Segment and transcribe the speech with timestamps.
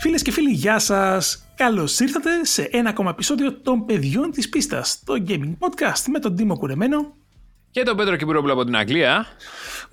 [0.00, 1.52] Φίλες και φίλοι, γεια σας!
[1.54, 6.36] Καλώς ήρθατε σε ένα ακόμα επεισόδιο των παιδιών της πίστας, το Gaming Podcast με τον
[6.36, 7.16] Τίμο Κουρεμένο
[7.70, 9.26] και τον Πέτρο Κυπουρόπουλο από την Αγγλία.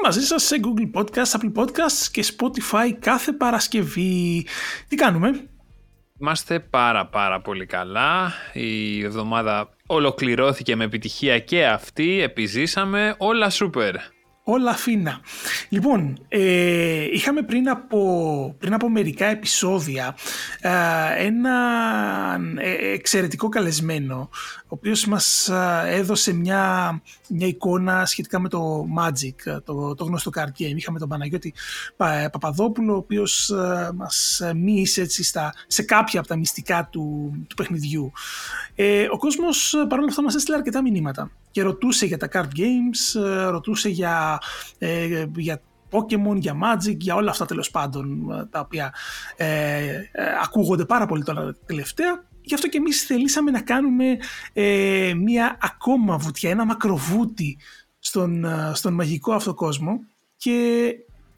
[0.04, 4.46] Μαζί σας σε Google Podcasts, Apple Podcasts και Spotify κάθε Παρασκευή.
[4.88, 5.48] Τι κάνουμε;
[6.20, 8.34] Είμαστε πάρα πάρα πολύ καλά.
[8.54, 12.22] Η εβδομάδα ολοκληρώθηκε με επιτυχία και αυτή.
[12.22, 13.96] Επιζήσαμε όλα σούπερ
[14.48, 15.20] όλα φίνα.
[15.70, 20.16] Λοιπόν, ε, είχαμε πριν από, πριν από μερικά επεισόδια
[20.62, 20.70] ε,
[21.26, 21.56] ένα
[22.58, 24.30] ε, εξαιρετικό καλεσμένο,
[24.64, 25.52] ο οποίος μας
[25.86, 30.76] έδωσε μια, μια εικόνα σχετικά με το Magic, το, το γνωστό card game.
[30.76, 31.54] Είχαμε τον Παναγιώτη
[32.32, 33.54] Παπαδόπουλο, ο οποίος
[33.96, 38.12] μας μίλησε έτσι στα, σε κάποια από τα μυστικά του, του παιχνιδιού.
[39.12, 43.44] ο κόσμος παρόλα αυτά μας έστειλε αρκετά μηνύματα και ρωτούσε για τα card games, ε,
[43.44, 44.42] ρωτούσε για,
[44.78, 48.94] ε, για Pokemon, για Magic, για όλα αυτά τέλος πάντων ε, τα οποία
[49.36, 49.88] ε,
[50.44, 52.24] ακούγονται πάρα πολύ τώρα τελευταία.
[52.42, 54.18] Γι' αυτό και εμείς θελήσαμε να κάνουμε
[55.16, 57.58] μία ακόμα βουτιά, ένα μακροβούτι
[58.00, 60.00] στον, στον μαγικό αυτό κόσμο
[60.38, 60.90] και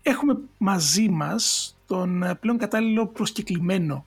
[0.02, 4.06] έχουμε μαζί μας τον πλέον κατάλληλο προσκεκλημένο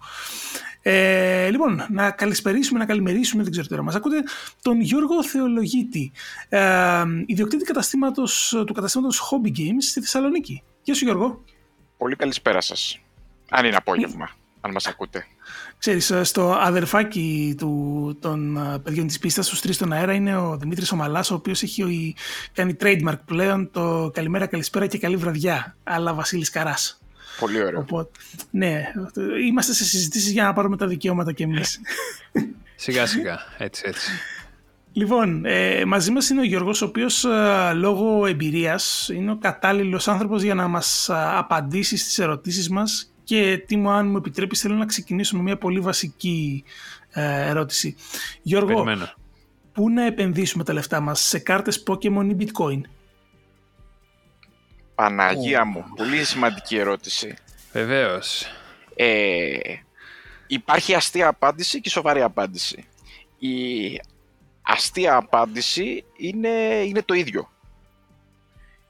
[0.83, 4.23] ε, λοιπόν, να καλησπερίσουμε, να καλημερίσουμε, δεν ξέρω τώρα μας ακούτε,
[4.62, 6.12] τον Γιώργο Θεολογίτη,
[6.48, 10.62] ε, ιδιοκτήτη καταστήματος, του καταστήματος Hobby Games στη Θεσσαλονίκη.
[10.83, 11.45] Γεια σου Γιώργο.
[11.97, 12.98] Πολύ καλησπέρα σας.
[13.51, 15.25] Αν είναι απόγευμα, αν μας ακούτε.
[15.78, 20.36] Ξέρεις, ε, στο αδερφάκι του, των ε, παιδιών της πίστας, στους τρεις στον αέρα, είναι
[20.36, 22.14] ο Δημήτρης Ομαλάς, ο οποίος έχει
[22.53, 27.01] κάνει trademark πλέον το καλημέρα, καλησπέρα και καλή βραδιά, αλλά Βασίλης Καράς.
[27.39, 27.81] Πολύ ωραίο.
[27.81, 28.11] Οπότε,
[28.50, 28.92] ναι,
[29.47, 31.81] είμαστε σε συζητήσεις για να πάρουμε τα δικαιώματα κι εμείς.
[32.77, 34.11] σιγά σιγά, έτσι έτσι.
[34.92, 40.08] Λοιπόν, ε, μαζί μας είναι ο Γιώργος, ο οποίος ε, λόγω εμπειρίας είναι ο κατάλληλος
[40.08, 44.61] άνθρωπος για να μας ε, απαντήσει στις ερωτήσεις μας και τι μου αν μου επιτρέπεις
[44.61, 46.64] θέλω να ξεκινήσω με μια πολύ βασική
[47.11, 47.96] ε, ερώτηση.
[48.42, 49.08] Γιώργο, Περιμένω.
[49.73, 52.80] πού να επενδύσουμε τα λεφτά μας, σε κάρτες Pokemon ή Bitcoin?
[55.00, 57.36] Παναγία μου, πολύ σημαντική ερώτηση.
[57.72, 58.46] Βεβαίως.
[58.94, 59.58] Ε,
[60.46, 62.88] υπάρχει αστεία απάντηση και σοβαρή απάντηση.
[63.39, 64.00] Η
[64.62, 66.48] αστεία απάντηση είναι,
[66.86, 67.50] είναι το ίδιο.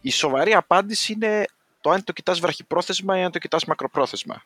[0.01, 1.45] Η σοβαρή απάντηση είναι
[1.81, 4.43] το αν το κοιτάς βραχυπρόθεσμα ή αν το κοιτάς μακροπρόθεσμα.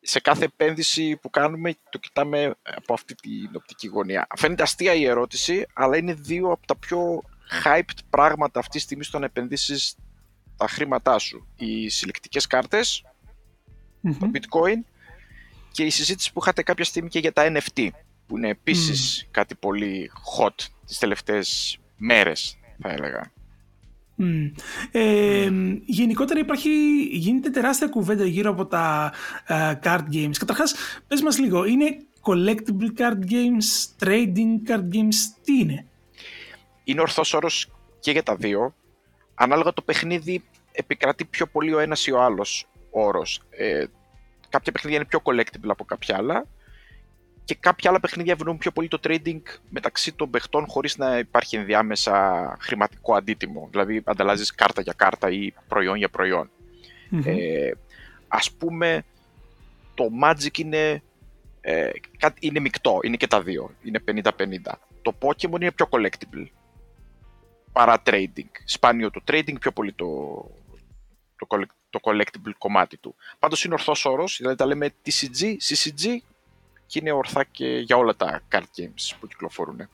[0.00, 4.26] Σε κάθε επένδυση που κάνουμε το κοιτάμε από αυτή την οπτική γωνία.
[4.36, 7.22] Φαίνεται αστεία η ερώτηση, αλλά είναι δύο από τα πιο
[7.64, 9.96] hyped πράγματα αυτή τη στιγμή στο να επενδύσεις
[10.56, 11.46] τα χρήματά σου.
[11.56, 12.46] Οι συλλεκτικές
[14.02, 14.84] το bitcoin
[15.70, 17.88] και η συζήτηση που είχατε κάποια στιγμή και για τα NFT,
[18.26, 20.54] που είναι επίσης κάτι πολύ hot
[20.86, 23.32] τις τελευταίες μέρες, θα έλεγα.
[24.90, 25.50] Ε,
[25.84, 26.70] γενικότερα υπάρχει,
[27.10, 29.12] γίνεται τεράστια κουβέντα γύρω από τα
[29.48, 30.36] uh, card games.
[30.38, 30.74] Καταρχάς,
[31.06, 35.86] πες μας λίγο, είναι collectible card games, trading card games, τι είναι;
[36.84, 38.74] Είναι ορθός όρος και για τα δύο
[39.34, 43.42] ανάλογα το παιχνίδι επικρατεί πιο πολύ ο ένας ή ο άλλος όρος.
[43.50, 43.84] Ε,
[44.48, 46.46] κάποια παιχνίδια είναι πιο collectible από κάποια άλλα
[47.44, 51.56] και κάποια άλλα παιχνίδια ευνοούν πιο πολύ το trading μεταξύ των παιχτών χωρίς να υπάρχει
[51.56, 53.68] ενδιάμεσα χρηματικό αντίτιμο.
[53.70, 56.50] Δηλαδή ανταλλάζεις κάρτα για κάρτα ή προϊόν για προϊόν.
[57.24, 57.70] Ε,
[58.28, 59.04] ας πούμε
[59.94, 61.02] το Magic είναι,
[61.60, 61.90] ε,
[62.38, 64.78] είναι μεικτό, είναι και τα δύο, είναι 50-50.
[65.02, 66.46] Το Pokemon είναι πιο collectible
[67.74, 68.50] παρά trading.
[68.64, 70.06] Σπάνιο το trading, πιο πολύ το,
[71.36, 71.46] το,
[71.90, 73.14] το collectible κομμάτι του.
[73.38, 76.16] Πάντως είναι ορθός όρος, δηλαδή τα λέμε TCG, CCG
[76.86, 79.88] και είναι ορθά και για όλα τα card games που κυκλοφορούν.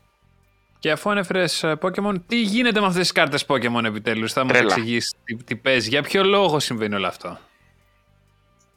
[0.79, 4.59] Και αφού ανέφερες ε, Pokemon, τι γίνεται με αυτές τις κάρτες Pokemon επιτέλους, θα μας
[4.59, 7.39] εξηγήσει τι, τι παίζει, για ποιο λόγο συμβαίνει όλο αυτό;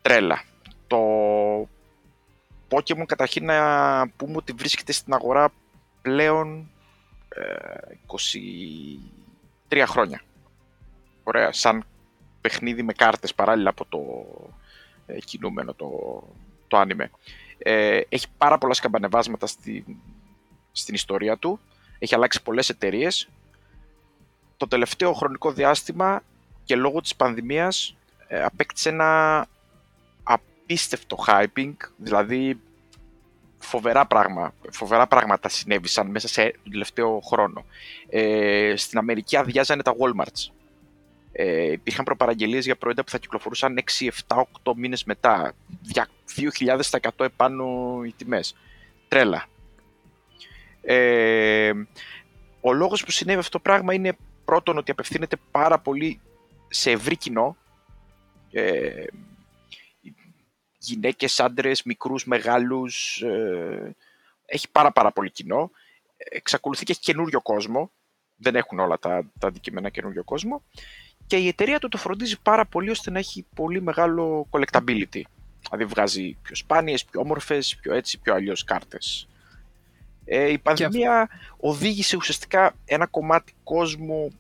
[0.02, 0.44] Τρέλα.
[0.88, 0.97] Το
[2.70, 5.52] Pokemon καταρχήν να πούμε ότι βρίσκεται στην αγορά
[6.02, 6.70] πλέον
[8.08, 8.18] 23
[9.68, 10.22] ε, χρόνια.
[11.24, 11.85] Ωραία, σαν
[12.41, 14.00] παιχνίδι με κάρτες παράλληλα από το
[15.06, 15.90] ε, κινούμενο, το,
[16.68, 17.12] το άνιμε.
[17.58, 19.84] Ε, έχει πάρα πολλά σκαμπανεβάσματα στην,
[20.72, 21.59] στην ιστορία του.
[22.00, 23.30] Έχει αλλάξει πολλές εταιρείες.
[24.58, 26.24] Το τελευταίο χρονικό διάστημα
[26.64, 27.96] και λόγω της πανδημίας
[28.28, 29.47] ε, απέκτησε ένα
[30.24, 32.59] απίστευτο hyping, δηλαδή
[33.64, 37.66] φοβερά, πράγμα, φοβερά πράγματα συνέβησαν μέσα σε τον τελευταίο χρόνο.
[38.10, 40.52] Ε, στην Αμερική αδειάζανε τα Walmarts.
[41.32, 45.54] Ε, υπήρχαν προπαραγγελίες για προϊόντα που θα κυκλοφορούσαν 6, 7, 8 μήνες μετά.
[45.96, 48.56] 2.000% επάνω οι τιμές.
[49.08, 49.46] Τρέλα.
[50.82, 51.72] Ε,
[52.62, 56.22] ο λόγος που συνέβη αυτό το πράγμα είναι πρώτον ότι απευθύνεται πάρα πολύ
[56.68, 57.58] σε ευρύ κοινό.
[58.52, 59.06] Ε,
[60.88, 63.22] γυναίκες, άντρες, μικρούς, μεγάλους.
[63.22, 63.96] Ε,
[64.46, 65.72] έχει πάρα πάρα πολύ κοινό.
[66.18, 67.91] Εξακολουθεί και έχει καινούριο κόσμο.
[68.35, 70.64] Δεν έχουν όλα τα, τα αντικείμενα καινούριο κόσμο.
[71.28, 75.22] Και η εταιρεία του το φροντίζει πάρα πολύ ώστε να έχει πολύ μεγάλο collectability.
[75.64, 79.28] Δηλαδή βγάζει πιο σπάνιες, πιο όμορφες, πιο έτσι, πιο αλλιώς κάρτες.
[80.26, 84.40] Ε, η πανδημία οδήγησε ουσιαστικά ένα κομμάτι κόσμου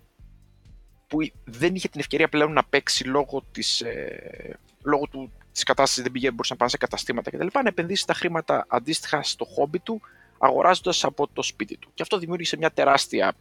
[1.07, 6.03] που δεν είχε την ευκαιρία πλέον να παίξει λόγω της, ε, λόγω του, της κατάστασης,
[6.03, 7.47] δεν πήγε, μπορούσε να πάνε σε καταστήματα κτλ.
[7.53, 10.01] να επενδύσεις τα χρήματα αντίστοιχα στο χόμπι του,
[10.37, 11.91] αγοράζοντας από το σπίτι του.
[11.93, 13.33] Και αυτό δημιούργησε μια τεράστια,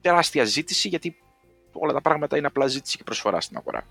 [0.00, 1.16] τεράστια ζήτηση, γιατί
[1.72, 3.86] όλα τα πράγματα είναι απλά ζήτηση και προσφορά στην αγορά.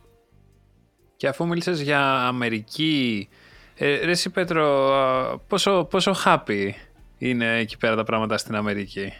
[1.15, 3.29] Και αφού μίλησες για Αμερική,
[3.75, 6.69] ε, ρε Πέτρο, πόσο, πόσο happy
[7.17, 9.13] είναι εκεί πέρα τα πράγματα στην Αμερική;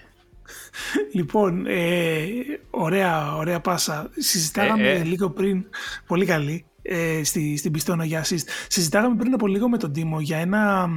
[1.13, 2.27] Λοιπόν, ε,
[2.69, 4.09] ωραία, ωραία πάσα.
[4.17, 5.03] Συζητάγαμε ε, ε.
[5.03, 5.65] λίγο πριν,
[6.07, 8.48] πολύ καλή, ε, στη, στην πιστόνα για assist.
[8.68, 10.89] Συζητάγαμε πριν από λίγο με τον Τίμο για ένα,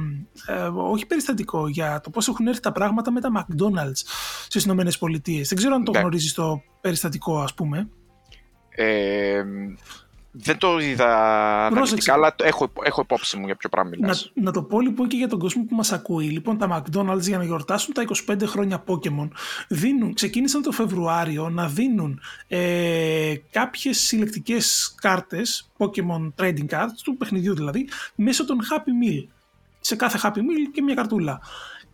[0.47, 4.01] ε, όχι περιστατικό, για το πώς έχουν έρθει τα πράγματα με τα McDonald's
[4.45, 5.47] στις Ηνωμένες Πολιτείες.
[5.47, 5.99] Δεν ξέρω αν το ναι.
[5.99, 7.89] γνωρίζεις το περιστατικό, ας πούμε.
[8.69, 9.43] Ε,
[10.31, 11.07] δεν το είδα
[11.65, 14.31] αναλυτικά, αλλά έχω, έχω υπόψη μου για ποιο πράγμα μιλάς.
[14.33, 16.25] Να, να το πω λοιπόν και για τον κόσμο που μας ακούει.
[16.25, 19.29] Λοιπόν, τα McDonald's για να γιορτάσουν τα 25 χρόνια Pokemon
[19.67, 27.55] δίνουν, ξεκίνησαν το Φεβρουάριο να δίνουν ε, κάποιες συλλεκτικές κάρτες, Pokemon Trading Cards, του παιχνιδιού
[27.55, 29.27] δηλαδή, μέσω των Happy Meal.
[29.79, 31.41] Σε κάθε Happy Meal και μια καρτούλα.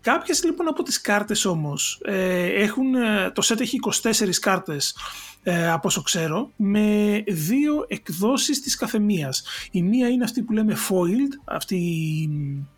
[0.01, 4.95] Κάποιες λοιπόν από τις κάρτες όμως ε, έχουν, ε, το set έχει 24 κάρτες
[5.49, 9.43] ε, από όσο ξέρω, με δύο εκδόσεις της καθεμίας.
[9.71, 11.79] Η μία είναι αυτή που λέμε foiled, αυτή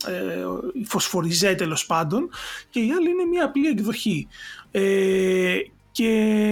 [0.08, 2.30] ε, η φωσφοριζέ τέλος πάντων,
[2.70, 4.28] και η άλλη είναι μια απλή εκδοχή.
[4.72, 5.58] Ε,
[5.92, 6.52] και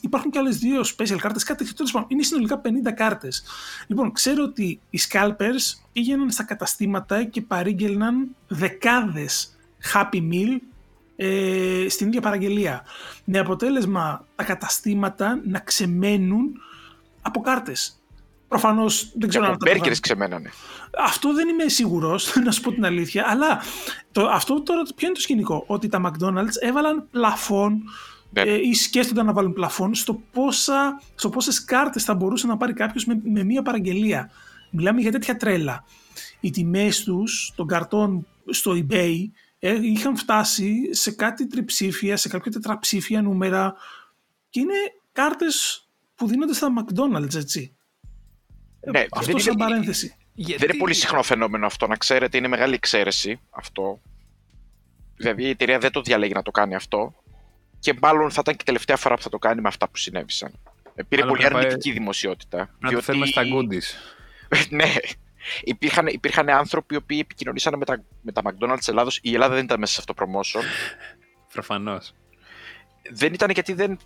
[0.00, 3.42] υπάρχουν και άλλες δύο special κάρτες, κάτι τέτοιο, είναι συνολικά 50 κάρτες.
[3.86, 9.57] Λοιπόν, ξέρω ότι οι scalpers πήγαιναν στα καταστήματα και παρήγγελναν δεκάδες
[9.92, 10.58] Happy Meal
[11.16, 12.84] ε, στην ίδια παραγγελία.
[13.24, 16.60] Με αποτέλεσμα τα καταστήματα να ξεμένουν
[17.22, 18.02] από κάρτες.
[18.48, 20.50] Προφανώς δεν ξέρω αν τα μπέργκερ ξεμένανε.
[20.98, 23.24] Αυτό δεν είμαι σίγουρος, να σου πω την αλήθεια.
[23.28, 23.62] Αλλά
[24.12, 27.82] το, αυτό τώρα ποιο είναι το σκηνικό; Ότι τα McDonald's έβαλαν πλαφόν
[28.30, 28.40] ναι.
[28.40, 32.72] ε, ή σκέφτονταν να βάλουν πλαφόν στο, πόσα, στο πόσες κάρτες θα μπορούσε να πάρει
[32.72, 34.30] κάποιος με, με μία παραγγελία.
[34.70, 35.84] Μιλάμε για τέτοια τρέλα.
[36.40, 39.16] Οι τιμές τους των καρτών στο eBay
[39.58, 43.74] ε, είχαν φτάσει σε κάτι τριψήφια, σε κάποια τετραψήφια νούμερα
[44.50, 44.74] και είναι
[45.12, 47.76] κάρτες που δίνονται στα McDonald's, έτσι.
[48.80, 50.16] Ε, ναι, αυτό δεν σαν είναι, παρένθεση.
[50.34, 50.60] Γιατί...
[50.60, 54.00] Δεν είναι πολύ συχνό φαινόμενο αυτό, να ξέρετε, είναι μεγάλη εξαίρεση αυτό.
[55.16, 57.14] Δηλαδή η εταιρεία δεν το διαλέγει να το κάνει αυτό
[57.78, 59.96] και μάλλον θα ήταν και η τελευταία φορά που θα το κάνει με αυτά που
[59.96, 60.52] συνέβησαν.
[60.94, 62.58] Ε, πήρε πολύ αρνητική δημοσιότητα.
[62.58, 62.94] Να διότι...
[62.94, 63.86] το θέλουμε στα goodies.
[64.70, 64.94] ναι,
[65.62, 69.18] Υπήρχαν, υπήρχαν άνθρωποι οι οποίοι επικοινωνήσαν με τα, με τα McDonald's Ελλάδος.
[69.22, 70.62] Η Ελλάδα δεν ήταν μέσα σε αυτό το promotion.
[71.52, 72.14] Προφανώς.
[73.10, 73.98] Δεν ήταν γιατί δεν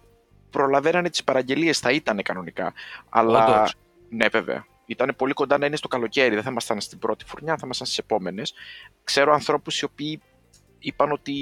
[0.50, 2.72] προλαβαίνανε τις παραγγελίες, θα ήταν κανονικά.
[3.08, 3.46] Αλλά.
[3.46, 3.74] Όντως.
[4.08, 4.66] Ναι, βέβαια.
[4.86, 7.86] Ήταν πολύ κοντά να είναι στο καλοκαίρι, δεν θα ήμασταν στην πρώτη φουρνιά, θα ήμασταν
[7.86, 8.54] στις επόμενες.
[9.04, 10.22] Ξέρω ανθρώπους οι οποίοι
[10.78, 11.34] είπαν ότι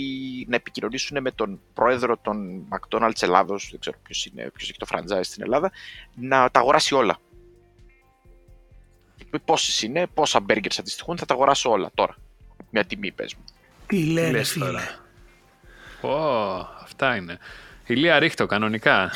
[0.49, 4.87] να επικοινωνήσουν με τον πρόεδρο των McDonald's Ελλάδος, δεν ξέρω ποιος είναι, ποιος έχει το
[4.91, 5.73] franchise στην Ελλάδα,
[6.15, 7.19] να τα αγοράσει όλα
[9.45, 12.17] πόσες είναι, πόσα μπέργκερς αντιστοιχούν, θα τα αγοράσω όλα τώρα.
[12.71, 13.45] Μια τιμή, πες μου.
[13.87, 14.83] Τι λένε, φίλε;
[16.01, 16.17] Ω,
[16.83, 17.39] αυτά είναι.
[17.87, 19.11] Ηλία ρίχτω, κανονικά.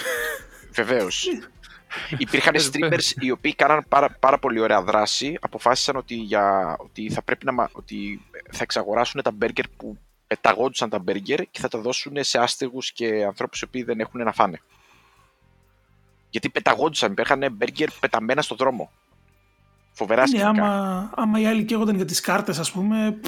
[0.73, 1.27] Βεβαίως.
[2.19, 5.37] Υπήρχαν streamers οι οποίοι κάναν πάρα, πάρα πολύ ωραία δράση.
[5.41, 8.21] Αποφάσισαν ότι, για, ότι, θα πρέπει να, ότι
[8.51, 13.25] θα εξαγοράσουν τα μπέργκερ που πεταγόντουσαν τα μπέργκερ και θα τα δώσουν σε άστεγους και
[13.25, 14.61] ανθρώπους οι οποίοι δεν έχουν να φάνε.
[16.31, 18.91] Γιατί πεταγόντουσαν, υπήρχαν μπέργκερ πεταμένα στο δρόμο.
[19.97, 23.19] Φοβερά ναι, άμα, άμα οι άλλοι καίγονταν για τις κάρτες, ας πούμε,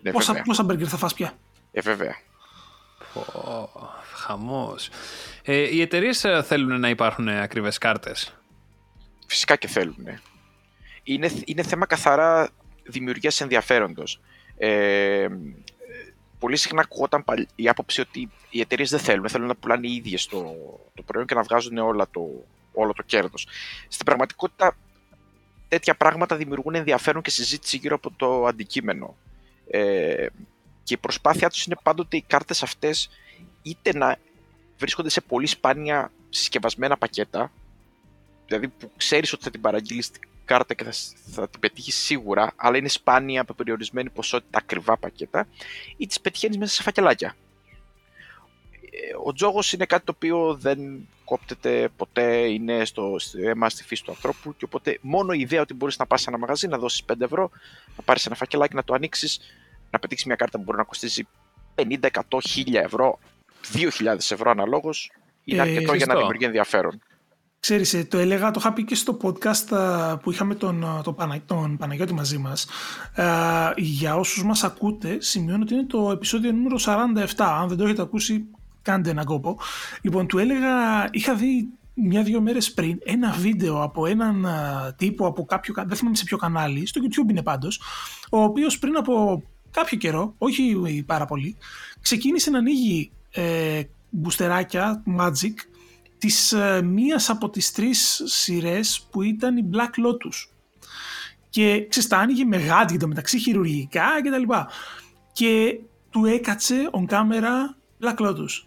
[0.00, 1.32] ναι, πόσα, πόσα μπέργκερ θα φας πια;
[1.72, 2.16] Ε, βέβαια.
[3.14, 3.70] Πω,
[4.14, 4.88] χαμός.
[5.42, 8.34] Ε, οι εταιρείες ε, θέλουν να υπάρχουν ακριβές κάρτες;
[9.26, 10.06] Φυσικά και θέλουν.
[11.02, 12.48] Είναι, είναι θέμα καθαρά
[12.82, 14.20] δημιουργίας ενδιαφέροντος.
[14.56, 15.26] Ε,
[16.38, 17.24] πολύ συχνά ακούγονταν
[17.54, 20.54] η άποψη ότι οι εταιρείες δεν θέλουν, θέλουν να πουλάνε οι ίδιες το,
[20.94, 23.46] το προϊόν και να βγάζουν όλα το, όλο το κέρδος.
[23.88, 24.76] Στην πραγματικότητα
[25.68, 29.16] τέτοια πράγματα δημιουργούν ενδιαφέρον και συζήτηση γύρω από το αντικείμενο.
[29.70, 30.26] Ε,
[30.82, 33.08] και η προσπάθειά τους είναι πάντοτε οι κάρτες αυτές
[33.62, 34.16] είτε να
[34.78, 37.52] βρίσκονται σε πολύ σπάνια συσκευασμένα πακέτα,
[38.46, 40.92] δηλαδή που ξέρεις ότι θα την παραγγείλεις την κάρτα και θα,
[41.30, 45.48] θα την πετύχεις σίγουρα, αλλά είναι σπάνια από περιορισμένη ποσότητα ακριβά πακέτα,
[45.96, 47.36] ή τις πετυχαίνεις μέσα σε φακελάκια.
[49.24, 50.78] Ο τζόγος είναι κάτι το οποίο δεν
[51.24, 55.60] κόπτεται ποτέ, είναι στο, στο αίμα, στη φύση του ανθρώπου και οπότε μόνο η ιδέα
[55.60, 57.50] ότι μπορείς να πας σε ένα μαγαζί, να δώσεις 5 ευρώ,
[57.96, 59.40] να πάρεις ένα φακελάκι, να το ανοίξεις,
[59.90, 61.26] να πετύχεις μια κάρτα που μπορεί να κοστίζει
[61.74, 63.18] 50, 100, 1000 ευρώ,
[63.72, 65.10] 2000 ευρώ αναλόγως,
[65.44, 66.16] είναι Ε, αρκετό για να σωστό.
[66.18, 67.00] δημιουργεί ενδιαφέρον.
[67.60, 71.02] Ξέρεις, ε, το έλεγα, το είχα πει και στο podcast α, που είχαμε τον, α,
[71.02, 72.66] τον, Πανα, τον Παναγιώτη μαζί μας.
[73.14, 77.24] Α, για όσους μας ακούτε, σημειώνω ότι είναι το επεισόδιο νούμερο 47.
[77.36, 78.46] Αν δεν το έχετε ακούσει,
[78.86, 79.58] κάντε έναν κόπο.
[80.02, 85.44] Λοιπόν, του έλεγα, είχα δει μια-δυο μέρες πριν ένα βίντεο από έναν α, τύπο από
[85.44, 87.80] κάποιο, κα- δεν θυμάμαι σε ποιο κανάλι, στο YouTube είναι πάντως,
[88.30, 91.56] ο οποίος πριν από κάποιο καιρό, όχι πάρα πολύ,
[92.00, 95.54] ξεκίνησε να ανοίγει ε, μπουστεράκια Magic
[96.18, 100.50] της ε, μίας από τις τρεις σειρές που ήταν η Black Lotus.
[101.50, 104.68] Και ξέρεις, τα άνοιγε με γάντι εντωμεταξύ χειρουργικά και τα λοιπά.
[105.32, 105.78] Και
[106.10, 107.54] του έκατσε on camera
[108.00, 108.65] Black Lotus.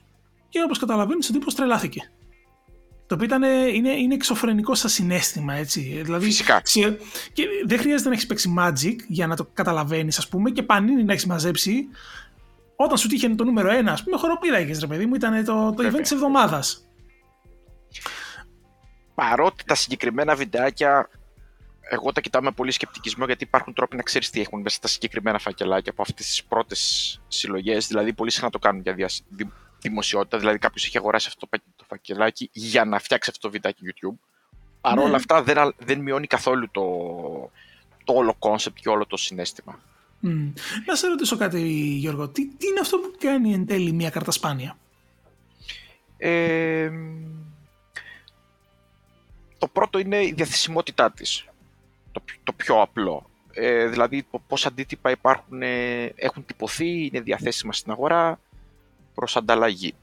[0.49, 2.11] Και όπως καταλαβαίνεις ο τύπος τρελάθηκε.
[3.05, 6.01] Το οποίο ήταν, είναι, είναι εξωφρενικό σαν συνέστημα, έτσι.
[6.03, 6.61] Δηλαδή, Φυσικά.
[6.63, 6.97] σε-
[7.33, 11.03] και δεν χρειάζεται να έχεις παίξει Magic για να το καταλαβαίνεις, ας πούμε, και πανίνι
[11.03, 11.87] να έχεις μαζέψει.
[12.75, 15.73] Όταν σου τύχαινε το νούμερο 1, ας πούμε, χοροπήδαγε, ρε παιδί μου, ήταν το, το
[15.75, 15.91] Βέβαια.
[15.91, 16.83] event της εβδομάδας.
[19.15, 21.09] Παρότι τα συγκεκριμένα βιντεάκια
[21.91, 24.87] εγώ τα κοιτάω με πολύ σκεπτικισμό γιατί υπάρχουν τρόποι να ξέρεις τι έχουν μέσα στα
[24.87, 27.87] συγκεκριμένα φακελάκια από αυτές τις πρώτες συλλογές.
[27.87, 29.23] Δηλαδή, πολύ συχνά το κάνουν για διασ...
[29.81, 30.37] δη- δημοσιότητα.
[30.37, 33.81] Δηλαδή, κάποιος έχει αγοράσει αυτό το πα- το φακελάκι για να φτιάξει αυτό το βιντεάκι
[33.85, 34.17] YouTube.
[34.81, 35.15] Παρ' όλα Ναι.
[35.15, 36.81] αυτά, δεν, α- δεν μειώνει καθόλου το,
[38.03, 39.79] το όλο κόνσεπτ και όλο το συναίσθημα.
[40.23, 40.51] Mm.
[40.85, 41.61] Να σε ρωτήσω κάτι,
[41.99, 42.27] Γιώργο.
[42.27, 44.77] Τι, τι είναι αυτό που κάνει εν τέλει μια κάρτα σπάνια;
[46.17, 46.91] Ε,
[49.57, 51.45] το πρώτο είναι η διαθεσιμότητά της.
[52.11, 53.29] Το, πι- το πιο απλό.
[53.51, 58.39] Ε, δηλαδή το πώς αντίτυπα υπάρχουν, ε, έχουν τυπωθεί, είναι διαθέσιμα στην αγορά
[59.19, 59.93] προς ανταλλαγή.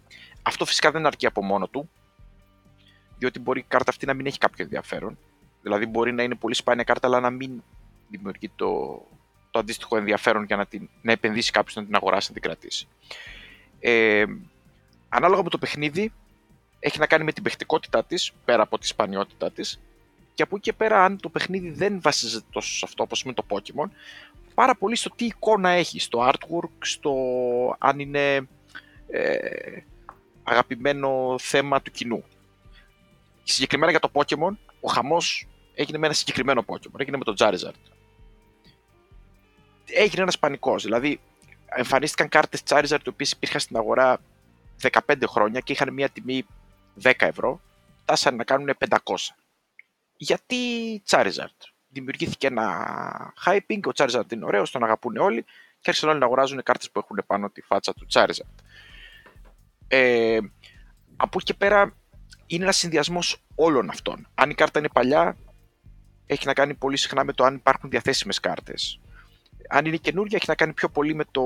[0.42, 1.90] Αυτό φυσικά δεν αρκεί από μόνο του,
[3.18, 5.18] διότι μπορεί η κάρτα αυτή να μην έχει κάποιο ενδιαφέρον.
[5.62, 7.62] Δηλαδή μπορεί να είναι πολύ σπάνια κάρτα, αλλά να μην
[8.08, 9.02] δημιουργεί το,
[9.50, 12.88] το αντίστοιχο ενδιαφέρον για να, την, να επενδύσει κάποιος να την αγοράσει, να την κρατήσει.
[13.80, 14.24] Ε,
[15.08, 16.12] ανάλογα με το παιχνίδι,
[16.78, 19.80] έχει να κάνει με την παιχτικότητά της, πέρα από τη σπανιότητά της,
[20.34, 23.32] και από εκεί και πέρα, αν το παιχνίδι δεν βασίζεται τόσο σε αυτό, όπως με
[23.32, 23.88] το Pokemon,
[24.54, 27.14] πάρα πολύ στο τι εικόνα έχει, στο artwork, στο
[27.78, 28.48] αν είναι
[29.10, 29.80] ε,
[30.42, 32.24] αγαπημένο θέμα του κοινού.
[33.42, 37.90] Συγκεκριμένα για το Pokemon, ο χαμός έγινε με ένα συγκεκριμένο Pokemon, έγινε με τον Charizard.
[39.86, 41.20] Έγινε ένας πανικός, δηλαδή
[41.66, 44.20] εμφανίστηκαν κάρτες Charizard οι οποίες υπήρχαν στην αγορά
[44.82, 46.46] 15 χρόνια και είχαν μια τιμή
[47.02, 47.60] 10 ευρώ,
[48.02, 48.96] φτάσανε να κάνουν 500.
[50.16, 50.56] Γιατί
[51.08, 55.42] Charizard; Δημιουργήθηκε ένα hyping, ο Charizard είναι ωραίος, τον αγαπούν όλοι
[55.80, 58.62] και άρχισαν όλοι να αγοράζουν κάρτες που έχουν πάνω τη φάτσα του Charizard.
[59.88, 60.38] Ε,
[61.16, 61.96] από εκεί και πέρα
[62.46, 64.28] είναι ένας συνδυασμός όλων αυτών.
[64.34, 65.36] Αν η κάρτα είναι παλιά,
[66.26, 69.00] έχει να κάνει πολύ συχνά με το αν υπάρχουν διαθέσιμες κάρτες.
[69.68, 71.42] Αν είναι καινούργια, έχει να κάνει πιο πολύ με, το,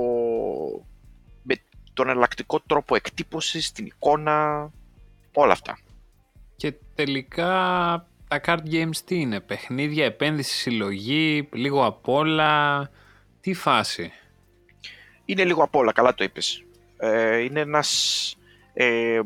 [1.43, 1.55] με
[1.93, 4.71] τον εναλλακτικό τρόπο εκτύπωσης, την εικόνα,
[5.33, 5.79] όλα αυτά.
[6.57, 7.47] Και τελικά
[8.29, 12.91] τα card games τι είναι, παιχνίδια, επένδυση, συλλογή, λίγο απ' όλα,
[13.41, 14.13] τι φάση;
[15.25, 16.65] Είναι λίγο απ' όλα, καλά το είπες.
[17.01, 18.37] Ε, είναι ένας...
[18.73, 19.21] Ε,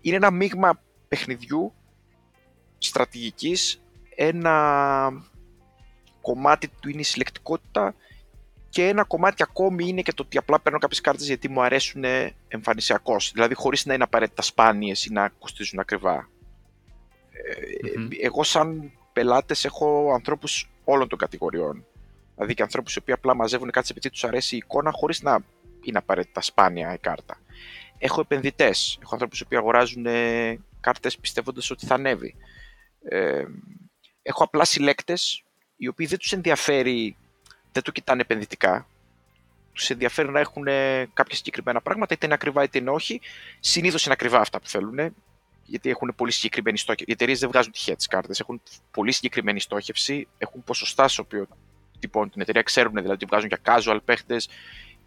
[0.00, 1.72] είναι ένα μείγμα παιχνιδιού,
[2.78, 3.82] στρατηγικής,
[4.14, 5.26] ένα
[6.20, 7.94] κομμάτι του είναι η συλλεκτικότητα
[8.68, 12.04] και ένα κομμάτι ακόμη είναι και το ότι απλά παίρνω κάποιες κάρτες γιατί μου αρέσουν
[12.48, 16.28] εμφανισιακώς, δηλαδή χωρίς να είναι απαραίτητα σπάνιες ή να κοστίζουν ακριβά.
[17.30, 18.08] Ε, Μμμ.
[18.20, 21.84] Εγώ σαν πελάτες έχω ανθρώπους όλων των κατηγοριών.
[22.34, 25.40] Δηλαδή και ανθρώπους οι οποίοι απλά μαζεύουν κάτι επειδή τους αρέσει η εικόνα χωρίς να
[25.82, 27.40] είναι απαραίτητα σπάνια η κάρτα.
[27.98, 32.34] Έχω επενδυτές, έχω ανθρώπους οι οποίοι αγοράζουν ε, κάρτες πιστεύοντας ότι θα ανέβει.
[33.02, 33.44] Ε,
[34.22, 35.44] έχω απλά συλλέκτες
[35.76, 37.16] οι οποίοι δεν τους ενδιαφέρει,
[37.72, 38.86] δεν το κοιτάνε επενδυτικά.
[39.72, 43.20] Τους ενδιαφέρει να έχουν ε, κάποια συγκεκριμένα πράγματα, είτε είναι ακριβά είτε είναι όχι.
[43.60, 45.14] Συνήθως είναι ακριβά αυτά που θέλουν,
[45.64, 47.04] γιατί έχουν πολύ συγκεκριμένη στόχευση.
[47.08, 51.46] Οι εταιρείες δεν βγάζουν τυχαία τις κάρτες, έχουν πολύ συγκεκριμένη στόχευση, έχουν ποσοστά στο οποίο
[51.98, 54.48] τυπώνουν την εταιρεία, ξέρουν δηλαδή ότι βγάζουν για casual παίχτες,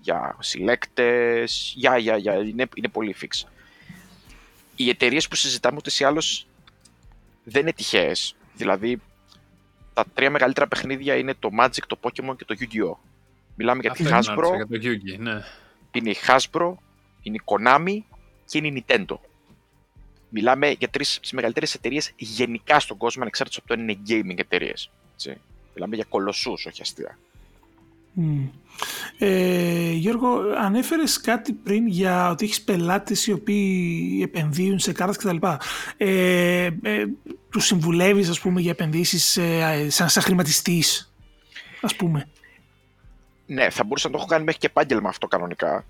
[0.04, 3.48] για συλλέκτες, για, για, για, είναι, είναι πολύ fix.
[4.76, 6.48] Οι εταιρείες που συζητάμε ούτε ή άλλως
[7.44, 8.36] δεν είναι τυχαίες.
[8.56, 9.02] Δηλαδή,
[9.94, 12.98] τα τρία μεγαλύτερα παιχνίδια είναι το Magic, το Pokemon και το Yu-Gi-Oh!
[13.56, 15.44] Μιλάμε για τη Αυτό ήθελα να Hasbro, ρωτήσω Για το Yugi, ναι.
[15.92, 16.74] είναι η Hasbro,
[17.22, 17.98] είναι η Konami
[18.46, 19.18] και είναι η Nintendo.
[20.30, 24.40] Μιλάμε για τρεις τις μεγαλύτερες εταιρείες γενικά στον κόσμο, ανεξάρτητα από το αν είναι gaming
[24.40, 24.90] εταιρείες.
[25.14, 25.38] έτσι.
[25.74, 27.18] Μιλάμε για κολοσσούς, όχι αστεία.
[29.18, 35.48] Ε, Γιώργο, ανέφερες κάτι πριν για ότι έχεις πελάτες οι οποίοι επενδύουν σε κάρτες κτλ.
[35.98, 37.06] Ε, ε,
[37.50, 41.14] τους συμβουλεύεις, ας πούμε, για επενδύσεις ε, σαν, σαν χρηματιστής,
[41.82, 42.30] ας πούμε;
[43.46, 45.86] Ναι, θα μπορούσα να το έχω κάνει μέχρι και επάγγελμα αυτό κανονικά.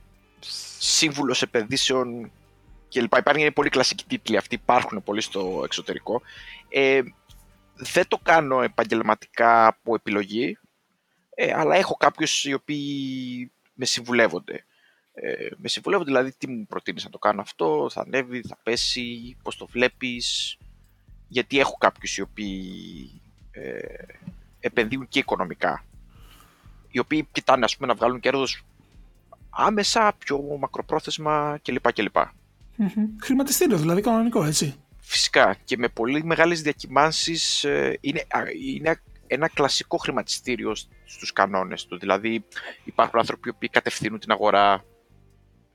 [0.80, 2.32] Σύμβουλος επενδύσεων
[2.90, 3.18] κλπ.
[3.18, 6.22] Υπάρχουν πολύ κλασικοί τίτλοι αυτοί, υπάρχουν πολύ στο εξωτερικό.
[6.70, 7.02] Ε,
[7.76, 10.58] δεν το κάνω επαγγελματικά από επιλογή,
[11.36, 14.66] ε, αλλά έχω κάποιους οι οποίοι με συμβουλεύονται.
[15.14, 19.38] Ε, με συμβουλεύονται δηλαδή τι μου προτείνεις να το κάνω αυτό, θα ανέβει, θα πέσει,
[19.44, 20.58] πώς το βλέπεις.
[21.28, 23.22] Γιατί έχω κάποιους οι οποίοι
[23.52, 23.80] ε,
[24.60, 25.86] επενδύουν και οικονομικά.
[26.90, 28.66] Οι οποίοι κοιτάνε ας πούμε, να βγάλουν κέρδος
[29.50, 31.94] άμεσα, πιο μακροπρόθεσμα κλπ.
[31.94, 32.16] κλπ.
[32.16, 33.08] Mm-hmm.
[33.22, 34.76] Χρηματιστήριο δηλαδή κανονικό έτσι.
[35.00, 38.24] Φυσικά και με πολύ μεγάλες διακυμάνσεις ε, είναι,
[38.66, 40.76] είναι ένα κλασικό χρηματιστήριο
[41.06, 41.98] στους κανόνες του.
[41.98, 42.46] Δηλαδή
[42.84, 44.86] υπάρχουν άνθρωποι που κατευθύνουν την αγορά,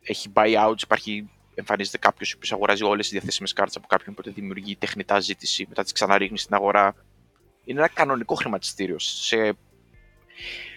[0.02, 4.76] έχει buyouts, υπάρχει, εμφανίζεται κάποιος που αγοράζει όλες τις διαθέσιμες κάρτες από κάποιον που δημιουργεί
[4.76, 6.94] τεχνητά ζήτηση, μετά τις ξαναρίχνει στην αγορά.
[7.64, 9.56] Είναι ένα κανονικό χρηματιστήριο σε,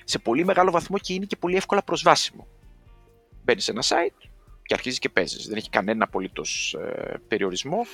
[0.03, 2.47] σε πολύ μεγάλο βαθμό και είναι και πολύ εύκολα προσβάσιμο.
[3.43, 4.29] Μπαίνεις σε ένα site
[4.63, 5.47] και αρχίζεις και παίζεις.
[5.47, 7.85] Δεν έχει κανένα απολύτως ε, περιορισμό.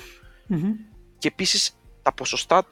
[0.50, 0.74] Mm-hmm.
[1.17, 2.65] Και επίσης τα ποσοστά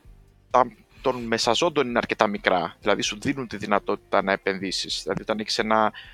[0.50, 0.67] τα
[1.05, 2.75] των μεσαζόντων είναι αρκετά μικρά.
[2.81, 5.00] Δηλαδή σου δίνουν τη δυνατότητα να επενδύσεις.
[5.01, 5.59] Δηλαδή, όταν έχεις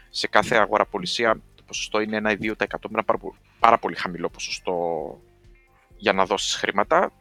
[0.09, 2.53] σε κάθε αγοραπολισία το ποσοστό είναι ένα 2%,
[2.91, 3.19] ένα πάρα,
[3.59, 4.75] πάρα πολύ χαμηλό ποσοστό
[5.97, 7.11] για να δώσεις χρήματα.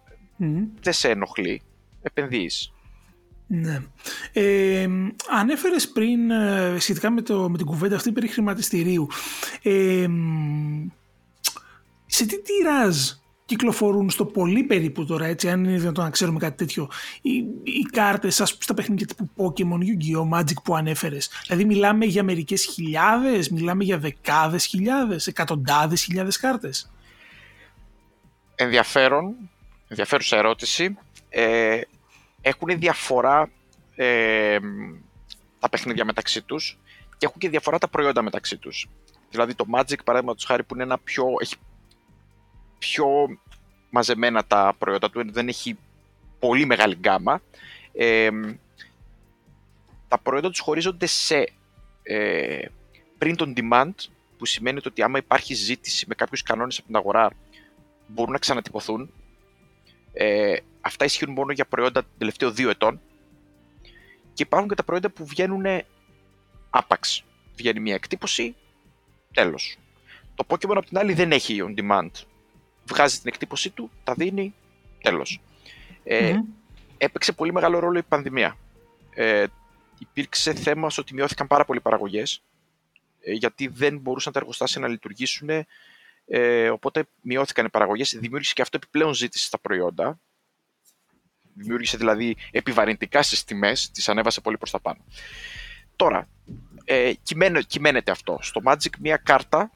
[0.41, 0.67] Mm.
[0.81, 1.63] Δεν σε ενοχλεί.
[2.03, 2.73] Επενδύεις.
[3.47, 3.79] Ναι.
[4.33, 4.89] Ε,
[5.31, 9.07] ανέφερες πριν ε, σχετικά με, το, με την κουβέντα αυτή περί χρηματιστηρίου.
[9.63, 10.07] Ε,
[12.07, 13.11] σε τι τυράζ
[13.51, 16.91] κυκλοφορούν στο πολύ περίπου τώρα, έτσι, αν είναι δυνατόν να ξέρουμε κάτι τέτοιο,
[17.23, 17.31] οι,
[17.63, 21.31] οι κάρτες, ας πούμε, στα παιχνίδια τύπου Pokemon, Yu-Gi-Oh, Magic που ανέφερες.
[21.47, 26.91] Δηλαδή μιλάμε για μερικές χιλιάδες, μιλάμε για δεκάδες χιλιάδες, εκατοντάδες χιλιάδες κάρτες.
[28.55, 29.35] Ενδιαφέρον,
[29.89, 30.97] ενδιαφέρουσα ερώτηση.
[31.29, 31.81] Ε,
[32.41, 33.51] έχουν διαφορά
[33.95, 34.59] ε,
[35.59, 36.79] τα παιχνίδια μεταξύ τους
[37.17, 38.89] και έχουν και διαφορά τα προϊόντα μεταξύ τους.
[39.31, 41.55] Δηλαδή το Magic, παράδειγμα χάρη, που είναι ένα πιο, έχει
[42.79, 43.07] πιο
[43.91, 45.79] μαζεμένα τα προϊόντα του, δεν έχει
[46.39, 47.43] πολύ μεγάλη γκάμα.
[47.93, 48.31] Ε,
[50.09, 51.53] τα προϊόντα τους χωρίζονται σε
[52.03, 52.65] ε,
[53.19, 53.95] print on demand,
[54.39, 57.31] που σημαίνει ότι άμα υπάρχει ζήτηση με κάποιους κανόνες από την αγορά,
[58.07, 59.11] μπορούν να ξανατυπωθούν.
[60.13, 63.01] Ε, αυτά ισχύουν μόνο για προϊόντα των τελευταίων δύο ετών.
[64.33, 65.65] Και υπάρχουν και τα προϊόντα που βγαίνουν
[66.71, 67.25] άπαξ.
[67.57, 68.55] Βγαίνει μια εκτύπωση,
[69.35, 69.79] τέλος.
[70.35, 72.11] Το Pokemon από την άλλη δεν έχει on demand
[72.91, 74.55] βγάζει την εκτύπωσή του, τα δίνει,
[75.03, 75.41] τέλος.
[76.05, 76.37] Ε,
[76.99, 78.57] Έπαιξε πολύ μεγάλο ρόλο η πανδημία.
[79.15, 79.45] Ε,
[79.99, 82.43] υπήρξε θέμα ότι μειώθηκαν πάρα πολλοί παραγωγές,
[83.21, 85.49] ε, γιατί δεν μπορούσαν τα εργοστάσια να λειτουργήσουν,
[86.27, 90.21] ε, οπότε μειώθηκαν οι παραγωγές, δημιούργησε και αυτό επιπλέον ζήτηση στα προϊόντα,
[91.55, 95.05] δημιούργησε δηλαδή επιβαρυντικά στις τιμές, τις ανέβασε πολύ προς τα πάνω.
[95.97, 96.29] Τώρα,
[96.85, 97.13] ε,
[97.67, 98.39] κυμαίνεται αυτό.
[98.41, 99.71] Στο Magic μια κάρτα,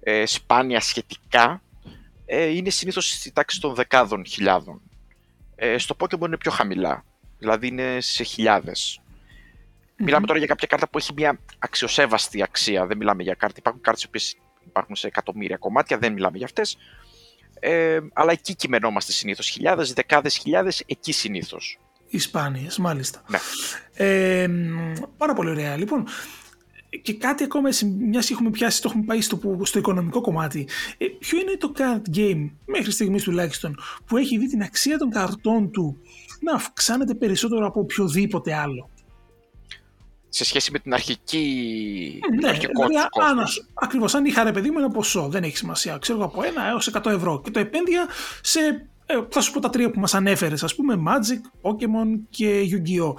[0.00, 1.62] ε, σπάνια σχετικά,
[2.34, 4.80] ε, είναι συνήθως στη τάξη των δεκάδων χιλιάδων.
[5.54, 7.04] Ε, στο Pokemon είναι πιο χαμηλά,
[7.38, 9.02] δηλαδή είναι σε χιλιαδες
[10.04, 13.56] Μιλάμε τώρα για κάποια κάρτα που έχει μια αξιοσέβαστη αξία, δεν μιλάμε για κάρτα.
[13.58, 14.18] Υπάρχουν κάρτες που
[14.66, 16.76] υπάρχουν σε εκατομμύρια κομμάτια, δεν μιλάμε για αυτές.
[17.60, 21.78] Ε, αλλά εκεί κειμενόμαστε συνήθως, χιλιάδες, δεκάδες χιλιάδες, εκεί συνήθως.
[22.08, 23.22] Ισπάνιες, μάλιστα.
[23.28, 23.38] Ναι.
[23.94, 24.48] Ε,
[25.16, 25.76] πάρα πολύ ωραία.
[25.76, 26.06] Λοιπόν,
[27.02, 30.68] και κάτι ακόμα, μιας και έχουμε πιάσει, το έχουμε πάει στο, στο οικονομικό κομμάτι.
[30.98, 35.10] Ε, ποιο είναι το card game, μέχρι στιγμής τουλάχιστον, που έχει δει την αξία των
[35.10, 35.96] καρτών του
[36.40, 38.90] να αυξάνεται περισσότερο από οποιοδήποτε άλλο;
[40.28, 42.20] Σε σχέση με την αρχική.
[42.30, 45.56] Ε, ναι, αρχικό δηλαδή, αν, ακριβώς, αν είχα ρε παιδί μου ένα ποσό, δεν έχει
[45.56, 48.08] σημασία, ξέρω από ένα έως 100 ευρώ και το επένδυα
[48.40, 48.60] σε
[49.06, 53.14] ε, θα σου πω τα τρία που μας ανέφερες, ας πούμε Magic, Pokemon και Yu-Gi-Oh!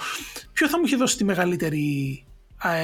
[0.53, 2.33] Ποιο θα μου είχε δώσει τη μεγαλύτερη ε,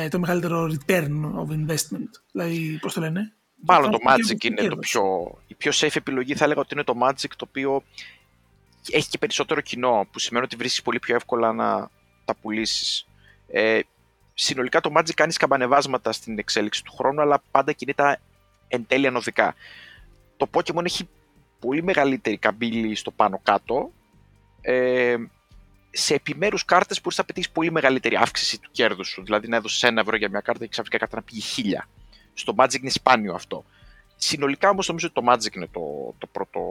[0.09, 2.11] το μεγαλύτερο return of investment.
[2.31, 3.33] Δηλαδή, πώς το λένε;
[3.65, 5.01] Μάλλον το Magic είναι το πιο,
[5.47, 6.35] η πιο safe επιλογή.
[6.35, 7.83] Θα έλεγα ότι είναι το Magic το οποίο
[8.91, 11.89] έχει και περισσότερο κοινό, που σημαίνει ότι βρίσκεις πολύ πιο εύκολα να
[12.25, 13.07] τα πουλήσεις.
[13.47, 13.79] Ε,
[14.33, 18.19] συνολικά το Magic κάνει σκαμπανεβάσματα στην εξέλιξη του χρόνου, αλλά πάντα κινείται
[18.67, 19.55] εν τέλει ανωδικά.
[20.37, 21.09] Το Pokemon έχει
[21.59, 23.91] πολύ μεγαλύτερη καμπύλη στο πάνω κάτω.
[24.61, 25.15] Ε,
[25.91, 29.23] σε επιμέρους κάρτες μπορείς να πετύχεις πολύ μεγαλύτερη αύξηση του κέρδους σου.
[29.23, 31.89] Δηλαδή να έδωσες ένα ευρώ για μια κάρτα και ξαφνικά κάρτα να πήγε χίλια.
[32.33, 33.65] Στο Magic είναι σπάνιο αυτό.
[34.15, 36.61] Συνολικά όμως νομίζω ότι το Magic είναι το, το πρώτο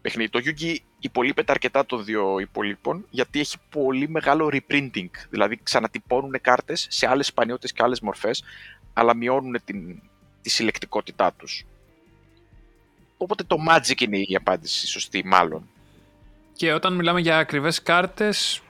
[0.00, 0.30] παιχνίδι.
[0.30, 5.10] Το Yugi υπολείπεται αρκετά των δύο υπολείπων γιατί έχει πολύ μεγάλο reprinting.
[5.30, 8.44] Δηλαδή ξανατυπώνουν κάρτες σε άλλες σπανιότητες και άλλες μορφές
[8.92, 10.02] αλλά μειώνουν την,
[10.42, 11.64] τη συλλεκτικότητά τους.
[13.16, 15.68] Οπότε το Magic είναι η απάντηση σωστή μάλλον.
[16.58, 18.62] Και όταν μιλάμε για ακριβές κάρτες,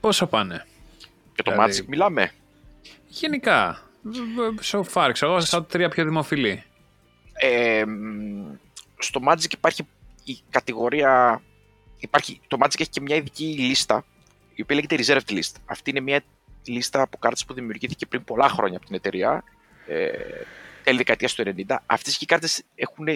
[0.00, 0.66] πόσο πάνε;
[1.34, 1.78] Και το δηλαδή...
[1.80, 2.32] Magic μιλάμε.
[3.06, 3.82] Γενικά.
[4.62, 6.62] So far, ξέρω σαν τρία πιο δημοφιλή.
[7.32, 7.84] Ε,
[8.98, 9.86] στο Magic υπάρχει
[10.24, 11.42] η κατηγορία...
[11.98, 14.04] Υπάρχει, το Magic έχει και μια ειδική λίστα,
[14.54, 15.52] η οποία λέγεται Reserved List.
[15.66, 16.22] Αυτή είναι μια
[16.64, 19.44] λίστα από κάρτες που δημιουργήθηκε πριν πολλά χρόνια από την εταιρεία,
[19.86, 20.08] ε,
[20.82, 21.82] τέλη δεκαετίας του 90.
[21.86, 23.06] Αυτές και οι κάρτες έχουν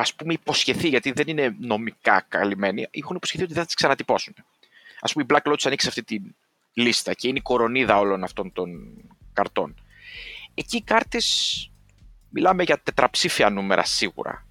[0.00, 4.34] ας πούμε υποσχεθεί, γιατί δεν είναι νομικά καλυμμένοι, έχουν υποσχεθεί ότι δεν θα τις ξανατυπώσουν.
[5.00, 6.18] Ας πούμε η Black Lotus ανοίξει αυτή τη
[6.72, 8.70] λίστα και είναι η κορονίδα όλων αυτών των
[9.32, 9.74] καρτών.
[10.54, 11.70] Εκεί οι κάρτες,
[12.28, 14.46] μιλάμε για τετραψήφια νούμερα σίγουρα.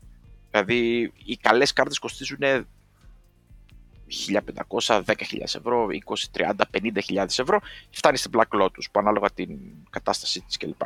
[0.52, 7.60] Δηλαδή οι καλές κάρτες κοστίζουν 1.500, 10.000 ευρώ, 20, 30, 50.000 ευρώ.
[7.90, 10.82] Φτάνει στην Black Lotus που ανάλογα την κατάστασή της κλπ.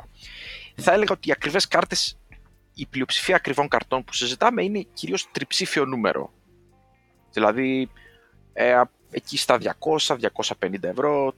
[0.76, 2.16] Θα έλεγα ότι οι ακριβές κάρτες
[2.74, 6.34] η πλειοψηφία ακριβών καρτών που συζητάμε είναι κυρίως τριψήφιο νούμερο.
[7.32, 7.90] Δηλαδή
[8.54, 8.82] ε,
[9.12, 9.58] εκεί στα
[9.98, 10.18] 200,
[10.60, 11.34] 250 ευρώ,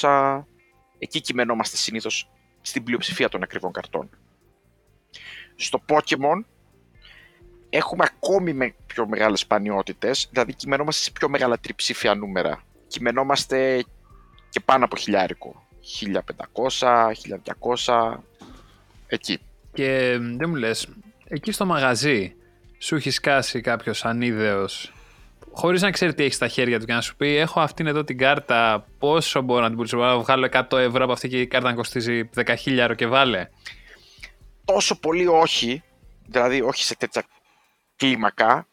[0.00, 0.42] 300,
[0.98, 4.10] εκεί κειμενόμαστε συνήθως στην πλειοψηφία των ακριβών καρτών.
[5.56, 6.44] Στο Pokemon
[7.70, 12.62] έχουμε ακόμη με πιο μεγάλες σπανιότητες, δηλαδή κειμενόμαστε σε πιο μεγάλα τριψήφια νούμερα.
[12.86, 13.84] Κειμενόμαστε
[14.48, 15.66] και πάνω από χιλιάρικο.
[16.78, 17.12] 1500,
[17.84, 18.16] 1200,
[19.06, 19.40] εκεί.
[19.74, 20.88] Και δεν μου λες,
[21.28, 22.36] εκεί στο μαγαζί
[22.78, 24.92] σου έχει σκάσει κάποιος ανίδεος,
[25.52, 28.04] χωρίς να ξέρει τι έχεις στα χέρια του και να σου πει: Έχω αυτήν εδώ
[28.04, 29.96] την κάρτα, πόσο μπορώ να την πουλήσω.
[29.96, 33.48] Μπορώ να βγάλω 100 ευρώ από αυτή και η κάρτα να κοστίζει 10.000 και βάλε.
[34.64, 35.82] Τόσο πολύ όχι,
[36.26, 37.24] δηλαδή όχι σε τέτοια
[37.96, 38.68] κλίμακα,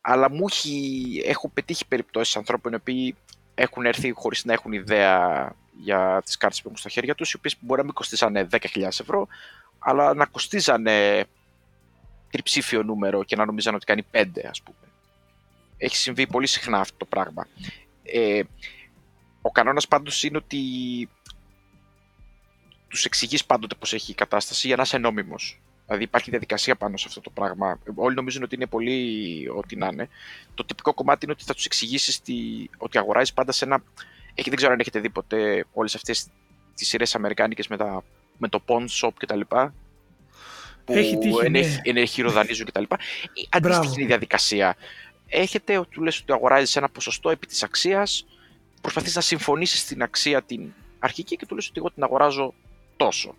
[0.00, 3.16] αλλά μου έχει, έχω πετύχει περιπτώσεις ανθρώπων οι οποίοι
[3.54, 7.36] έχουν έρθει χωρίς να έχουν ιδέα για τις κάρτες που έχουν στα χέρια τους, οι
[7.36, 9.28] οποίες μπορεί να μην κοστίζανε 10.000 ευρώ,
[9.82, 11.24] αλλά να κοστίζανε
[12.30, 14.76] τριψήφιο νούμερο και να νομίζανε ότι κάνει πέντε, ας πούμε.
[15.76, 17.46] Έχει συμβεί πολύ συχνά αυτό το πράγμα.
[18.02, 18.42] Ε,
[19.42, 20.58] ο κανόνας πάντως είναι ότι
[22.88, 25.60] τους εξηγείς πάντοτε πώς έχει η κατάσταση για να είσαι νόμιμος.
[25.86, 27.78] Δηλαδή υπάρχει διαδικασία πάνω σε αυτό το πράγμα.
[27.94, 30.08] Όλοι νομίζουν ότι είναι πολύ ό,τι να είναι.
[30.54, 32.20] Το τυπικό κομμάτι είναι ότι θα τους εξηγήσεις
[32.76, 33.82] ότι αγοράζεις πάντα σε ένα.
[34.34, 36.28] Έχει, δεν ξέρω αν έχετε δει ποτέ όλες αυτές
[36.74, 38.04] τις σειρές Αμερικάνικες με τα
[38.42, 39.40] με το pawn shop κτλ.
[40.84, 41.50] Που Έχει τύχει,
[41.92, 42.04] ναι.
[42.04, 42.82] χειροδανίζουν κτλ.
[43.48, 44.76] Αντίστοιχη είναι η διαδικασία.
[45.28, 48.26] Έχετε, του λες ότι αγοράζεις ένα ποσοστό επί της αξίας,
[48.80, 52.54] προσπαθείς να συμφωνήσεις στην αξία την αρχική και του λες ότι εγώ την αγοράζω
[52.96, 53.34] τόσο.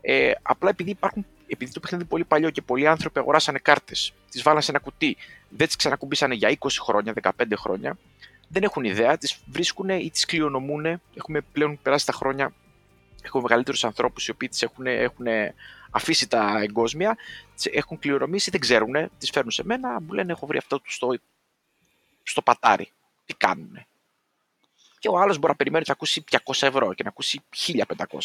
[0.00, 4.14] Ε, απλά επειδή υπάρχουν επειδή το παιχνίδι είναι πολύ παλιό και πολλοί άνθρωποι αγοράσανε κάρτες,
[4.30, 5.16] τις βάλανε σε ένα κουτί,
[5.48, 7.98] δεν τις ξανακουμπήσανε για 20 χρόνια, 15 χρόνια,
[8.48, 11.00] δεν έχουν ιδέα, τις βρίσκουν ή τις κληρονομούν.
[11.14, 12.52] Έχουμε πλέον περάσει τα χρόνια
[13.22, 15.26] έχω μεγαλύτερους ανθρώπους οι οποίοι τις έχουν, έχουν
[15.90, 17.16] αφήσει τα εγκόσμια,
[17.54, 20.92] τις έχουν κληρονομήσει, δεν ξέρουν, τις φέρνουν σε μένα, μου λένε έχω βρει αυτό του
[20.92, 21.14] στο,
[22.22, 22.90] στο πατάρι.
[23.24, 23.86] Τι κάνουν.
[24.98, 27.84] Και ο άλλος μπορεί να περιμένει να ακούσει 200 ευρώ και να ακούσει 1500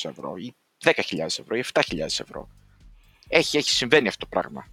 [0.10, 2.50] ευρώ ή 10.000 ευρώ ή 7.000 ευρώ.
[3.28, 4.68] Έχει, έχει συμβαίνει αυτό το πράγμα.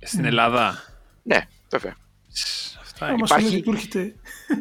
[0.00, 0.84] Στην Ελλάδα.
[1.22, 1.96] Ναι, βέβαια.
[2.80, 3.64] Αυτά υπάρχει,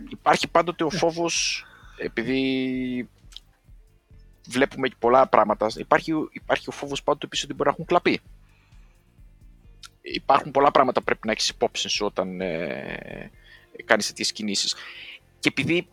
[0.10, 1.66] υπάρχει πάντοτε ο φόβος
[1.98, 3.10] επειδή
[4.48, 5.68] βλέπουμε πολλά πράγματα.
[5.76, 8.22] Υπάρχει, υπάρχει ο φόβος πάντοτε επίσης ότι μπορεί να έχουν κλαπεί.
[10.02, 13.32] Υπάρχουν πολλά πράγματα που πρέπει να έχεις υπόψη σου όταν ε,
[13.86, 14.76] κάνεις τέτοιες κινήσεις.
[15.40, 15.88] Και επειδή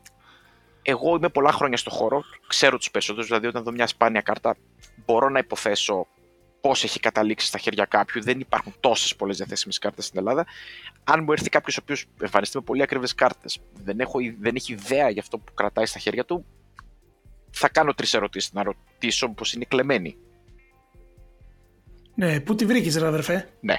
[0.83, 4.57] εγώ είμαι πολλά χρόνια στο χώρο, ξέρω τους περισσότερους, δηλαδή όταν δω μια σπάνια κάρτα,
[5.05, 6.07] μπορώ να υποθέσω
[6.61, 8.23] πώς έχει καταλήξει στα χέρια κάποιου.
[8.23, 10.47] Δεν υπάρχουν τόσες πολλές διαθέσιμες κάρτες στην Ελλάδα.
[11.05, 13.97] Αν μου έρθει κάποιος ο οποίος εμφανιστεί με πολύ ακριβές κάρτες, δεν,
[14.41, 16.45] δεν έχει ιδέα για αυτό που κρατάει στα χέρια του,
[17.55, 20.17] θα κάνω τρεις ερωτήσεις να ρωτήσω πώ είναι κλεμμένη.
[22.15, 23.77] Ναι, πού τη βρήκες, ρε αδερφέ; Ναι.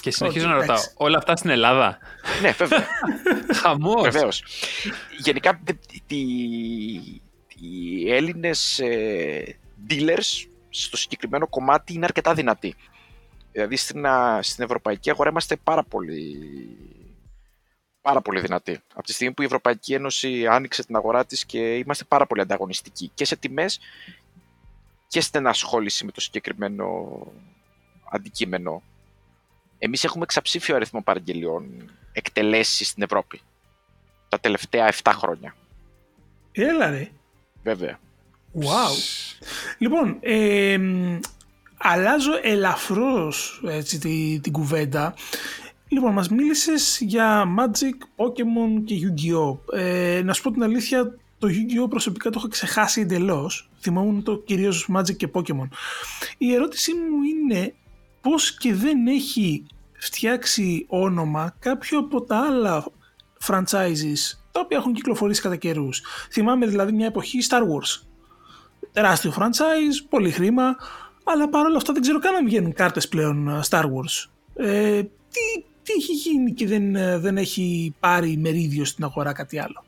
[0.00, 1.98] Και συνεχίζω να ρωτάω, όλα αυτά στην Ελλάδα.
[2.42, 2.86] ναι, βέβαια.
[3.62, 4.02] Χαμός.
[4.02, 4.42] Βεβαίως.
[5.18, 5.60] Γενικά,
[7.60, 9.56] οι Έλληνες ε,
[9.90, 12.74] dealers στο συγκεκριμένο κομμάτι είναι αρκετά δυνατοί.
[13.52, 14.04] Δηλαδή στην,
[14.40, 16.36] στην ευρωπαϊκή αγορά είμαστε πάρα πολύ
[18.08, 18.80] πάρα πολύ δυνατή.
[18.94, 22.40] Από τη στιγμή που η Ευρωπαϊκή Ένωση άνοιξε την αγορά της και είμαστε πάρα πολύ
[22.40, 23.80] ανταγωνιστικοί και σε τιμές
[25.08, 26.86] και στην ενασχόληση με το συγκεκριμένο
[28.10, 28.82] αντικείμενο.
[29.78, 33.40] Εμείς έχουμε εξαψήφιο αριθμό παραγγελιών εκτελέσεις στην Ευρώπη
[34.28, 35.54] τα τελευταία 7 χρόνια.
[36.52, 37.10] Έλα ρε.
[37.62, 37.98] Βέβαια.
[38.54, 38.94] Wow.
[39.78, 40.78] Λοιπόν, ε,
[41.76, 45.14] αλλάζω ελαφρώς έτσι, την, την κουβέντα
[45.88, 49.78] Λοιπόν, μας μίλησες για Magic, Pokemon και Yu-Gi-Oh!
[49.78, 51.90] Ε, να σου πω την αλήθεια, το Yu-Gi-Oh!
[51.90, 53.70] προσωπικά το έχω ξεχάσει εντελώς.
[53.80, 55.68] Θυμόμουν το κυρίως Magic και Pokemon.
[56.38, 57.74] Η ερώτησή μου είναι
[58.20, 62.84] πώς και δεν έχει φτιάξει όνομα κάποιο από τα άλλα
[63.46, 66.02] franchises τα οποία έχουν κυκλοφορήσει κατά καιρούς.
[66.30, 68.02] Θυμάμαι δηλαδή μια εποχή Star Wars.
[68.92, 70.76] Τεράστιο franchise, πολύ χρήμα,
[71.24, 74.30] αλλά παρόλα αυτά δεν ξέρω καν αν βγαίνουν κάρτες πλέον ε, Star Wars.
[74.54, 79.58] Ε, τι, τι έχει γίνει και δεν, ε, δεν έχει πάρει μερίδιο στην αγορά κάτι
[79.58, 79.84] άλλο.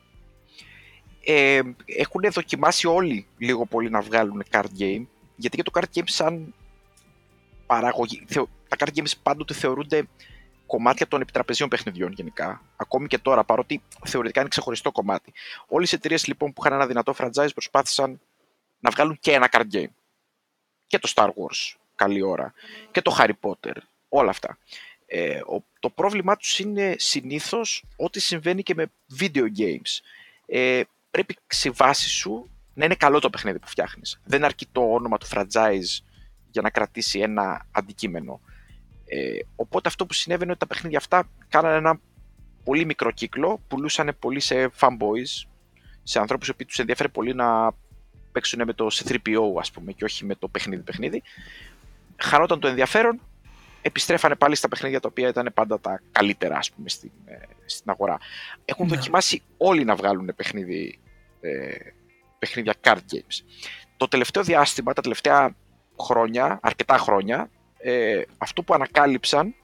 [1.24, 6.04] Ε, έχουν δοκιμάσει όλοι λίγο πολύ να βγάλουν card game, γιατί και το card game
[6.04, 6.54] σαν
[7.66, 8.24] παραγωγή,
[8.68, 10.08] τα card games πάντοτε θεωρούνται
[10.66, 12.62] κομμάτια των επιτραπεζίων παιχνιδιών γενικά.
[12.76, 15.32] Ακόμη και τώρα, παρότι θεωρητικά είναι ξεχωριστό κομμάτι.
[15.66, 18.20] Όλες οι εταιρείες λοιπόν που είχαν ένα δυνατό franchise προσπάθησαν
[18.80, 19.92] να βγάλουν και ένα card game.
[20.86, 22.52] Και το Star Wars, καλή ώρα.
[22.90, 23.76] Και το Harry Potter.
[24.08, 24.58] Όλα αυτά.
[25.12, 25.40] Ε,
[25.80, 30.00] το πρόβλημά τους είναι συνήθως ό,τι συμβαίνει και με video games.
[30.46, 34.20] Ε, πρέπει στη βάση σου να είναι καλό το παιχνίδι που φτιάχνεις.
[34.24, 36.04] Δεν αρκεί το όνομα του franchise
[36.50, 38.40] για να κρατήσει ένα αντικείμενο.
[39.06, 42.00] Ε, οπότε αυτό που συνέβαινε ότι τα παιχνίδια αυτά κάνανε ένα
[42.64, 45.48] πολύ μικρό κύκλο, πουλούσαν πολύ σε fanboys,
[46.02, 47.72] σε ανθρώπους που τους ενδιαφέρει πολύ να
[48.32, 51.22] παίξουν με το C3PO ας πούμε και όχι με το παιχνίδι παιχνίδι.
[52.16, 53.20] Χανόταν το ενδιαφέρον,
[53.82, 57.34] επιστρέφανε πάλι στα παιχνίδια τα οποία ήταν πάντα τα καλύτερα ας πούμε στην, ε,
[57.66, 58.18] στην αγορά.
[58.64, 58.94] Έχουν ναι.
[58.94, 60.98] δοκιμάσει όλοι να βγάλουν παιχνίδι,
[61.40, 61.76] ε,
[62.38, 63.44] παιχνίδια card games.
[63.96, 65.56] Το τελευταίο διάστημα, τα τελευταία
[66.00, 69.54] χρόνια, αρκετά χρόνια, ε, αυτό που ανακάλυψαν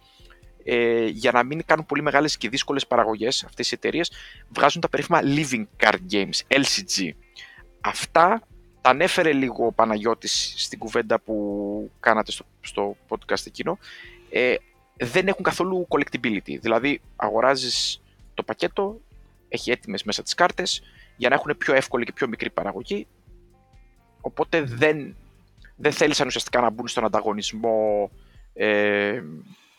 [0.65, 4.13] ε, για να μην κάνουν πολύ μεγάλες και δύσκολες παραγωγές αυτές οι εταιρείες,
[4.49, 7.11] βγάζουν τα περίφημα Living Card Games, LCG.
[7.81, 8.43] Αυτά
[8.87, 13.79] τα ανέφερε λίγο ο Παναγιώτης στην κουβέντα που κάνατε στο, στο podcast εκείνο.
[14.31, 14.55] Ε,
[14.97, 18.03] δεν έχουν καθόλου collectibility, δηλαδή αγοράζεις
[18.35, 19.01] το πακέτο,
[19.49, 20.83] έχει έτοιμες μέσα τις κάρτες
[21.17, 23.07] για να έχουν πιο εύκολη και πιο μικρή παραγωγή
[24.21, 25.17] οπότε δεν
[25.77, 28.11] δεν θέλησαν ουσιαστικά να μπουν στον ανταγωνισμό
[28.53, 29.23] ε,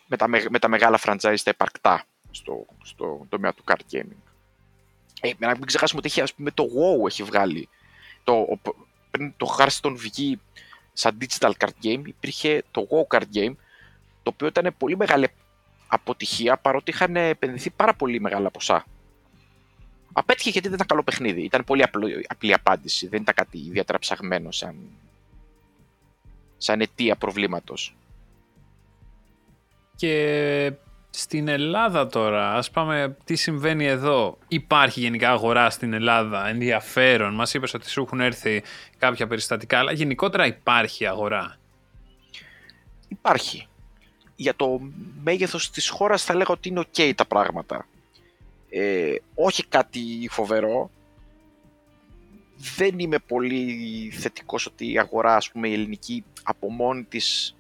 [0.08, 4.22] με, τα, με τα μεγάλα franchise τα επαρκτά στο, στο τομέα του card gaming.
[5.22, 7.70] Ε, να μην ξεχάσουμε ότι έχει, ας πούμε, το WoW έχει βγάλει.
[8.24, 8.60] Το,
[9.18, 10.40] πριν το Hearthstone βγει
[10.94, 13.56] σαν digital card game, υπήρχε το WoW card game,
[14.24, 15.28] το οποίο ήταν πολύ μεγάλη
[15.88, 18.86] αποτυχία, παρότι είχαν επενδυθεί πάρα πολύ μεγάλα ποσά.
[20.14, 21.42] Απέτυχε γιατί δεν ήταν καλό παιχνίδι.
[21.42, 23.08] Ήταν πολύ απλή, απλή απάντηση.
[23.08, 24.76] Δεν ήταν κάτι ιδιαίτερα ψαγμένο σαν
[26.58, 27.96] σαν αιτία προβλήματος.
[29.96, 30.74] Και
[31.10, 34.38] στην Ελλάδα τώρα, ας πάμε τι συμβαίνει εδώ.
[34.48, 37.34] Υπάρχει γενικά αγορά στην Ελλάδα, ενδιαφέρον.
[37.34, 38.64] Μας είπες ότι σου έχουν έρθει
[38.98, 41.58] κάποια περιστατικά, αλλά γενικότερα υπάρχει αγορά.
[43.08, 43.68] Υπάρχει.
[44.36, 44.82] Για το
[45.24, 47.88] μέγεθος της χώρας θα λέγω ότι είναι ok τα πράγματα.
[48.70, 50.90] Ε, όχι κάτι φοβερό,
[52.58, 57.56] δεν είμαι πολύ θετικός ότι η αγορά, ας πούμε, η ελληνική από μόνη της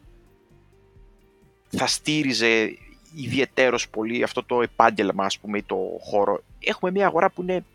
[1.70, 2.78] θα στήριζε
[3.16, 6.44] ιδιαιτέρως πολύ αυτό το επάγγελμα, ας πούμε, ή το χώρο.
[6.60, 7.66] Έχουμε μια αγορά που είναι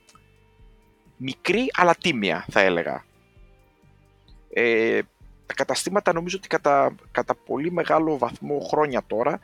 [1.16, 3.04] μικρή αλλά τίμια, θα έλεγα.
[4.52, 5.00] Ε,
[5.46, 9.40] τα καταστήματα νομίζω ότι κατά, κατά πολύ μεγάλο βαθμό χρόνια τώρα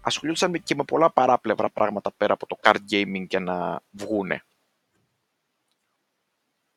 [0.00, 4.42] ασχολούνταν και με πολλά παράπλευρα πράγματα πέρα από το card gaming για να βγούνε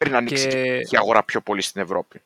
[0.03, 0.77] πριν ανοίξει και...
[0.89, 2.21] η αγορά πιο πολύ στην Ευρώπη.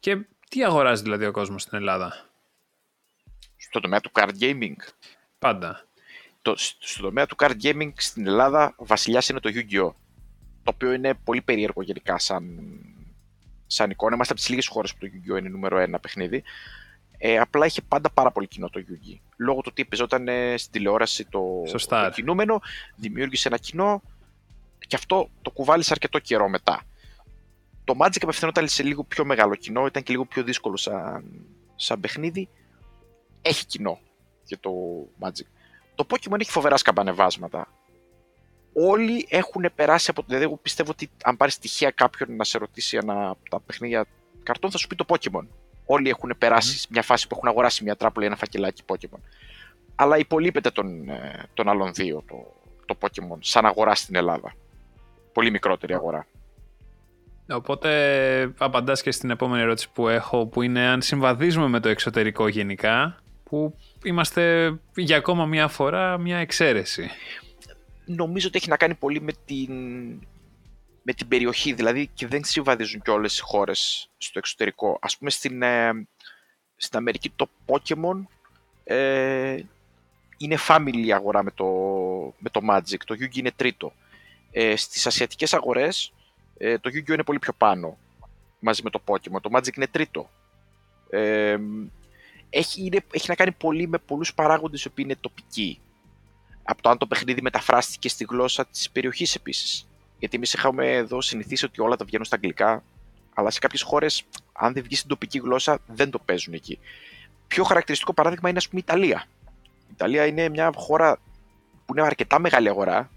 [0.00, 2.30] Και τι αγοράζει δηλαδή ο κόσμος στην Ελλάδα;
[3.68, 4.76] Στο τομέα του card gaming.
[5.38, 5.86] Πάντα.
[6.42, 9.92] Το, στο τομέα του card gaming στην Ελλάδα βασιλιάς είναι το Yu-Gi-Oh!
[10.62, 12.60] Το οποίο είναι πολύ περίεργο γενικά σαν,
[13.66, 14.14] σαν εικόνα.
[14.14, 15.38] Είμαστε από τις λίγες χώρες που το Yu-Gi-Oh!
[15.38, 16.42] είναι νούμερο ένα παιχνίδι.
[17.18, 19.20] Ε, απλά είχε πάντα πάρα πολύ κοινό το Yu-Gi.
[19.36, 22.60] Λόγω του ότι παίζονταν στην τηλεόραση το, το κινούμενο,
[22.96, 24.02] δημιούργησε ένα κοινό,
[24.86, 26.82] και αυτό το κουβάλισε αρκετό καιρό μετά.
[27.84, 31.24] Το Magic απευθυνόταν σε λίγο πιο μεγάλο κοινό, ήταν και λίγο πιο δύσκολο σαν,
[31.76, 32.48] σαν παιχνίδι.
[33.42, 33.98] Έχει κοινό
[34.44, 34.70] για το
[35.20, 35.46] Magic.
[35.94, 37.68] Το Pokemon έχει φοβερά σκαμπανεβάσματα.
[38.72, 40.26] Όλοι έχουν περάσει από το.
[40.26, 44.06] Δηλαδή, εγώ πιστεύω ότι αν πάρεις στοιχεία κάποιον να σε ρωτήσει ένα από τα παιχνίδια
[44.42, 45.46] καρτών, θα σου πει το Pokemon.
[45.86, 49.20] Όλοι έχουν περάσει μια φάση που έχουν αγοράσει μια τράπουλα ή ένα φακελάκι Pokemon.
[49.94, 52.54] Αλλά υπολείπεται των, ε, των άλλων δύο το,
[52.86, 54.54] το Pokemon σαν αγορά στην Ελλάδα
[55.32, 56.26] πολύ μικρότερη αγορά.
[57.48, 62.48] Οπότε απαντάς και στην επόμενη ερώτηση που έχω που είναι αν συμβαδίζουμε με το εξωτερικό
[62.48, 63.16] γενικά
[63.52, 67.10] που είμαστε για ακόμα μια φορά μια εξαίρεση.
[68.04, 69.72] Νομίζω ότι έχει να κάνει πολύ με την,
[71.02, 74.98] με την περιοχή δηλαδή και δεν συμβαδίζουν και όλες οι χώρες στο εξωτερικό.
[75.00, 75.90] Ας πούμε στην, ε,
[76.76, 78.22] στην Αμερική το Pokemon
[78.84, 79.56] ε,
[80.36, 81.64] είναι family αγορά με το,
[82.38, 82.98] με το Magic.
[83.06, 83.92] Το Yu-Gi είναι τρίτο.
[84.50, 86.12] Ε, στις ασιατικές αγορές
[86.56, 87.98] ε, το Yu-Gi-Oh είναι πολύ πιο πάνω
[88.58, 89.40] μαζί με το Pokemon.
[89.42, 90.30] Το Magic είναι τρίτο.
[92.54, 95.80] Ε, έχει, είναι, έχει να κάνει πολύ με πολλούς παράγοντες που είναι τοπικοί.
[96.62, 99.88] Από το αν το παιχνίδι μεταφράστηκε στη γλώσσα της περιοχής επίσης.
[100.18, 102.84] Γιατί εμείς είχαμε εδώ συνηθίσει ότι όλα τα βγαίνουν στα αγγλικά,
[103.34, 106.78] αλλά σε κάποιες χώρες, αν δεν βγει στην τοπική γλώσσα, δεν το παίζουν εκεί.
[107.46, 109.24] Πιο χαρακτηριστικό παράδειγμα είναι, ας πούμε, η Ιταλία.
[109.88, 111.18] Η Ιταλία είναι μια χώρα
[111.86, 113.10] που είναι αρκετά μεγάλη αγορά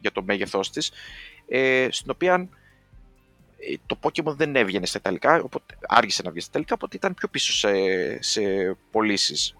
[0.00, 0.92] για το μέγεθός της,
[1.48, 2.48] ε, στην οποία ε,
[3.86, 7.28] το Pokemon δεν έβγαινε στα Ιταλικά, οπότε άργησε να βγει στα Ιταλικά, οπότε ήταν πιο
[7.28, 7.72] πίσω σε,
[8.22, 8.42] σε
[8.90, 9.54] πωλήσεις.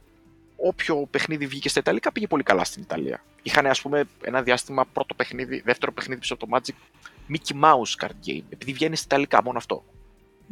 [0.56, 3.24] Όποιο παιχνίδι βγήκε στα Ιταλικά πήγε πολύ καλά στην Ιταλία.
[3.42, 6.74] Είχαν, ας πούμε, ένα διάστημα πρώτο παιχνίδι, δεύτερο παιχνίδι πίσω από το Magic,
[7.32, 9.84] Mickey Mouse card game, επειδή βγαίνει στα Ιταλικά, μόνο αυτό.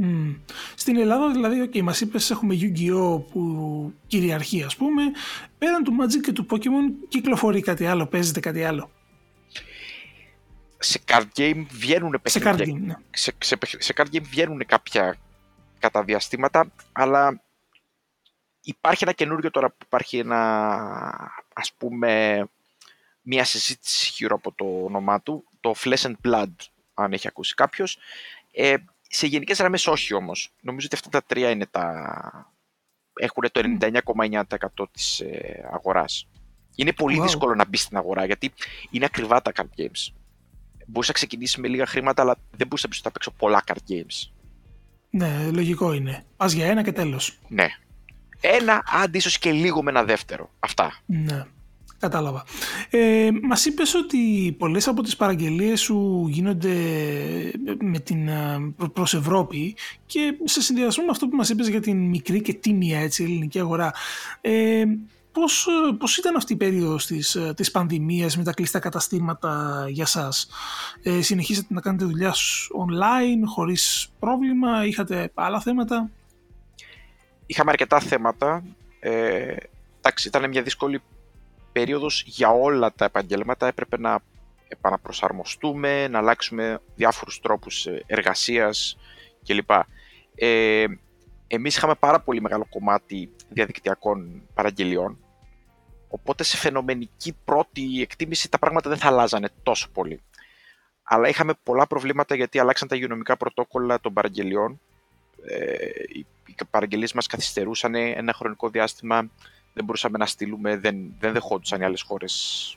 [0.03, 0.37] Mm.
[0.75, 3.25] Στην Ελλάδα, δηλαδή, okay, μας είπες, έχουμε Yu-Gi-Oh!
[3.33, 5.03] που κυριαρχεί, ας πούμε.
[5.59, 8.91] Πέραν του Magic και του Pokemon, κυκλοφορεί κάτι άλλο, παίζεται κάτι άλλο
[10.83, 12.57] σε card game βγαίνουν παιχνίδια.
[12.57, 12.95] Σε card game, ναι.
[13.11, 15.17] σε, σε, σε card game βγαίνουν κάποια
[15.79, 17.43] καταδιαστήματα, αλλά
[18.63, 20.41] υπάρχει ένα καινούριο τώρα που υπάρχει ένα,
[21.53, 22.45] ας πούμε,
[23.23, 26.53] μια συζήτηση γύρω από το όνομά του, το Flesh and Blood,
[26.95, 27.99] αν έχει ακούσει κάποιος.
[28.53, 28.75] Ε,
[29.09, 30.53] σε γενικές γραμμές όχι όμως.
[30.61, 32.53] Νομίζω ότι αυτά τα τρία είναι τα...
[33.15, 36.29] έχουν το 99,9% της ε, αγοράς.
[36.75, 37.23] Είναι πολύ wow.
[37.23, 38.53] δύσκολο να μπεις στην αγορά γιατί
[38.91, 40.22] είναι ακριβά τα card games
[40.87, 43.63] μπορείς να ξεκινήσεις με λίγα χρήματα, αλλά δεν μπορείς να πει ότι θα παίξω πολλά
[43.67, 44.31] card games.
[45.11, 46.25] Ναι, λογικό είναι.
[46.37, 47.39] Α για ένα και τέλος.
[47.49, 47.67] Ναι.
[48.41, 50.51] Ένα, άντι ίσως και λίγο με ένα δεύτερο.
[50.61, 51.01] Αυτά.
[51.07, 51.47] Ναι.
[51.99, 52.45] Κατάλαβα.
[52.91, 56.75] Ε, μας είπες ότι πολλές από τις παραγγελίες σου γίνονται
[57.81, 58.31] με την,
[58.93, 63.01] προς Ευρώπη και σε συνδυασμό με αυτό που μας είπες για την μικρή και τίμια
[63.01, 63.93] έτσι, ελληνική αγορά.
[64.41, 64.85] Ε,
[65.33, 69.85] Πώς, ε, πώς ήταν αυτή η περίοδος της, ε, της πανδημίας με τα κλειστά καταστήματα
[69.89, 70.49] για σας;
[71.03, 72.35] Ε, συνεχίσατε να κάνετε δουλειά
[72.87, 76.11] online χωρίς πρόβλημα, είχατε άλλα θέματα;
[77.47, 78.65] Είχαμε αρκετά θέματα.
[79.01, 79.57] Ε,
[79.99, 81.03] εντάξει, ήταν μια δύσκολη
[81.73, 83.67] περίοδος για όλα τα επαγγέλματα.
[83.67, 84.21] Έπρεπε να
[84.69, 88.97] επαναπροσαρμοστούμε, να αλλάξουμε διάφορους τρόπους εργασίας
[89.47, 89.71] κλπ.
[90.35, 90.85] Ε,
[91.47, 95.19] εμείς είχαμε πάρα πολύ μεγάλο κομμάτι διαδικτυακών παραγγελιών,
[96.15, 100.21] οπότε σε φαινομενική πρώτη εκτίμηση τα πράγματα δεν θα αλλάζανε τόσο πολύ.
[101.03, 104.81] Αλλά είχαμε πολλά προβλήματα γιατί αλλάξαν τα υγειονομικά πρωτόκολλα των παραγγελιών.
[105.47, 106.27] Ε, οι
[106.71, 109.31] παραγγελίες μας καθυστερούσαν ένα χρονικό διάστημα,
[109.73, 112.77] δεν μπορούσαμε να στείλουμε, δεν, δεν δεχόντουσαν οι άλλες χώρες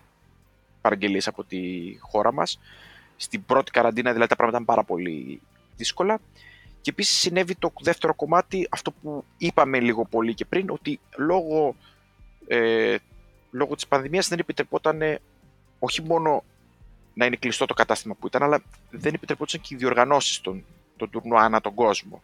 [0.82, 1.62] παραγγελίες από τη
[2.00, 2.60] χώρα μας.
[3.16, 5.42] Στην πρώτη καραντίνα δηλαδή τα πράγματα ήταν πάρα πολύ
[5.76, 6.20] δύσκολα
[6.86, 11.76] και επίσης συνέβη το δεύτερο κομμάτι, αυτό που είπαμε λίγο πολύ και πριν, ότι λόγω,
[12.48, 12.96] ε,
[13.56, 15.20] λόγω της πανδημίας δεν επιτρεπόταν
[15.80, 16.44] όχι μόνο
[17.14, 20.66] να είναι κλειστό το κατάστημα που ήταν, αλλά δεν επιτρεπόταν και οι διοργανώσεις των,
[20.98, 22.24] των τουρνουά ανά τον κοσμο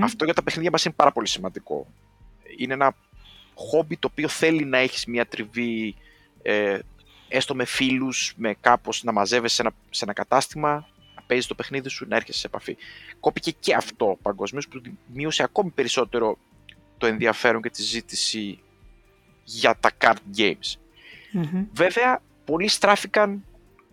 [0.00, 1.86] Αυτό για τα παιχνίδια μας είναι πάρα πολύ σημαντικό.
[2.56, 2.94] Είναι ένα
[3.54, 5.94] χόμπι το οποίο θέλει να έχεις μια τριβή
[6.42, 6.78] ε,
[7.28, 10.88] έστω με φίλους, με κάπως να μαζεύεσαι σε ένα, σε ένα κατάστημα
[11.26, 12.76] παίζεις το παιχνίδι σου, να έρχεσαι σε επαφή.
[13.20, 14.80] Κόπηκε και αυτό παγκοσμίως που
[15.12, 16.38] μείωσε ακόμη περισσότερο
[16.98, 18.58] το ενδιαφέρον και τη ζήτηση
[19.44, 20.74] για τα card games.
[21.72, 23.44] Βέβαια, πολλοί στράφηκαν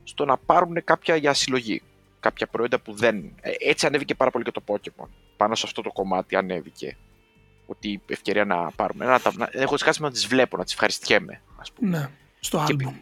[0.04, 1.82] στο να πάρουν κάποια για συλλογή.
[2.20, 3.34] Κάποια προϊόντα που δεν.
[3.42, 5.08] Ε, έτσι ανέβηκε πάρα πολύ και το Pokémon.
[5.38, 6.98] Πάνω σε αυτό το κομμάτι ανέβηκε.
[7.66, 9.06] Ότι ευκαιρία να πάρουμε.
[9.06, 11.98] Να, να, έχω τις να τις βλέπω, να τις ευχαριστιέμαι, ας πούμε.
[11.98, 12.10] Ναι,
[12.40, 12.94] στο album.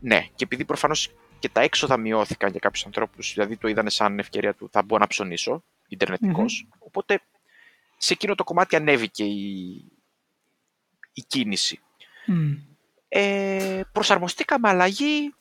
[0.00, 4.18] ναι, και επειδή προφανώς και τα έξοδα μειώθηκαν για κάποιους ανθρώπους, δηλαδή το είδανε σαν
[4.18, 5.64] ευκαιρία του θα μπω να ψωνίσω
[6.78, 7.20] Οπότε
[7.96, 9.84] σε εκείνο το κομμάτι ανέβηκε η,
[11.12, 11.80] η κίνηση.
[13.08, 15.34] Ε, προσαρμοστήκαμε αλλαγή,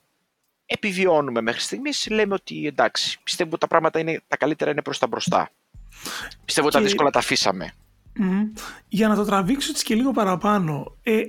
[0.65, 2.07] επιβιώνουμε μέχρι στιγμής.
[2.09, 5.49] Λέμε ότι εντάξει, πιστεύω ότι τα πράγματα είναι, τα καλύτερα είναι προς τα μπροστά.
[6.45, 7.73] Πιστεύω ότι τα δύσκολα τα αφήσαμε.
[8.87, 11.21] Για να το τραβήξω έτσι και λίγο παραπάνω, ε,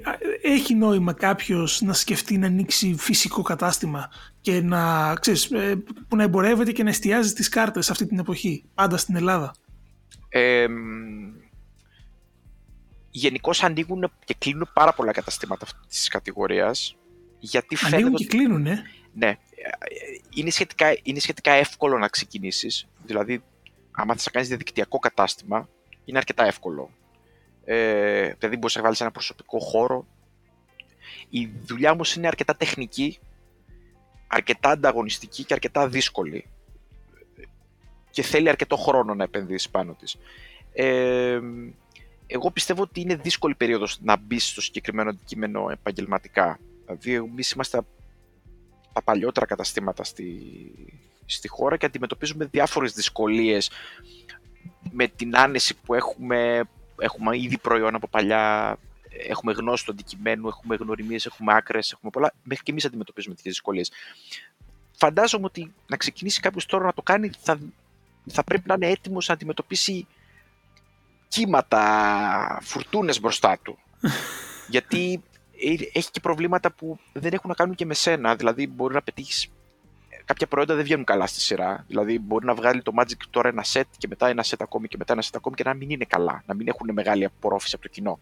[0.42, 6.22] έχει νόημα κάποιος να σκεφτεί να ανοίξει φυσικό κατάστημα και να, ξέρεις, ε, που να
[6.22, 9.54] εμπορεύεται και να εστιάζει τις κάρτες αυτή την εποχή, πάντα στην Ελλάδα;
[10.28, 10.66] Ε,
[13.10, 16.96] Γενικώς ανοίγουν και κλείνουν πάρα πολλά καταστήματα αυτή της κατηγορίας.
[17.38, 18.82] Γιατί Ανοίγουν και κλείνουν, ε;
[19.12, 19.38] Ναι.
[20.34, 22.88] Είναι σχετικά, είναι σχετικά εύκολο να ξεκινήσεις.
[23.04, 23.42] Δηλαδή,
[23.90, 25.68] άμα θες να κάνεις διαδικτυακό κατάστημα,
[26.04, 26.90] είναι αρκετά εύκολο.
[27.64, 30.06] Ε, δηλαδή μπορείς να βάλεις ένα προσωπικό χώρο.
[31.28, 33.18] Η δουλειά όμως είναι αρκετά τεχνική,
[34.26, 36.46] αρκετά ανταγωνιστική και αρκετά δύσκολη.
[38.10, 40.16] Και θέλει αρκετό χρόνο να επενδύσεις πάνω της.
[40.72, 41.40] Ε,
[42.30, 46.58] εγώ πιστεύω ότι είναι δύσκολη περίοδος να μπεις στο συγκεκριμένο αντικείμενο επαγγελματικά.
[46.84, 47.80] Δηλαδή, εμείς είμαστε
[48.92, 50.26] τα παλιότερα καταστήματα στη,
[51.26, 53.70] στη χώρα και αντιμετωπίζουμε διάφορες δυσκολίες
[54.90, 56.68] με την άνεση που έχουμε,
[56.98, 58.76] έχουμε ήδη προϊόν από παλιά,
[59.28, 63.54] έχουμε γνώση του αντικειμένου, έχουμε γνωριμίες, έχουμε άκρες, έχουμε πολλά, μέχρι και εμείς αντιμετωπίζουμε τέτοιες
[63.54, 63.92] δυσκολίες.
[64.92, 67.58] Φαντάζομαι ότι να ξεκινήσει κάποιος τώρα να το κάνει θα,
[68.26, 70.06] θα πρέπει να είναι έτοιμος να αντιμετωπίσει
[71.28, 73.78] κύματα, φουρτούνες μπροστά του.
[74.74, 75.22] Γιατί
[75.92, 78.36] έχει και προβλήματα που δεν έχουν να κάνουν και με σένα.
[78.36, 79.48] Δηλαδή, μπορεί να πετύχεις.
[80.24, 81.84] Κάποια προϊόντα δεν βγαίνουν καλά στη σειρά.
[81.86, 84.96] Δηλαδή, μπορεί να βγάλει το Magic τώρα ένα set και μετά ένα set ακόμη και
[84.98, 86.42] μετά ένα set ακόμη και να μην είναι καλά.
[86.46, 88.18] Να μην έχουν μεγάλη απορρόφηση από το κοινο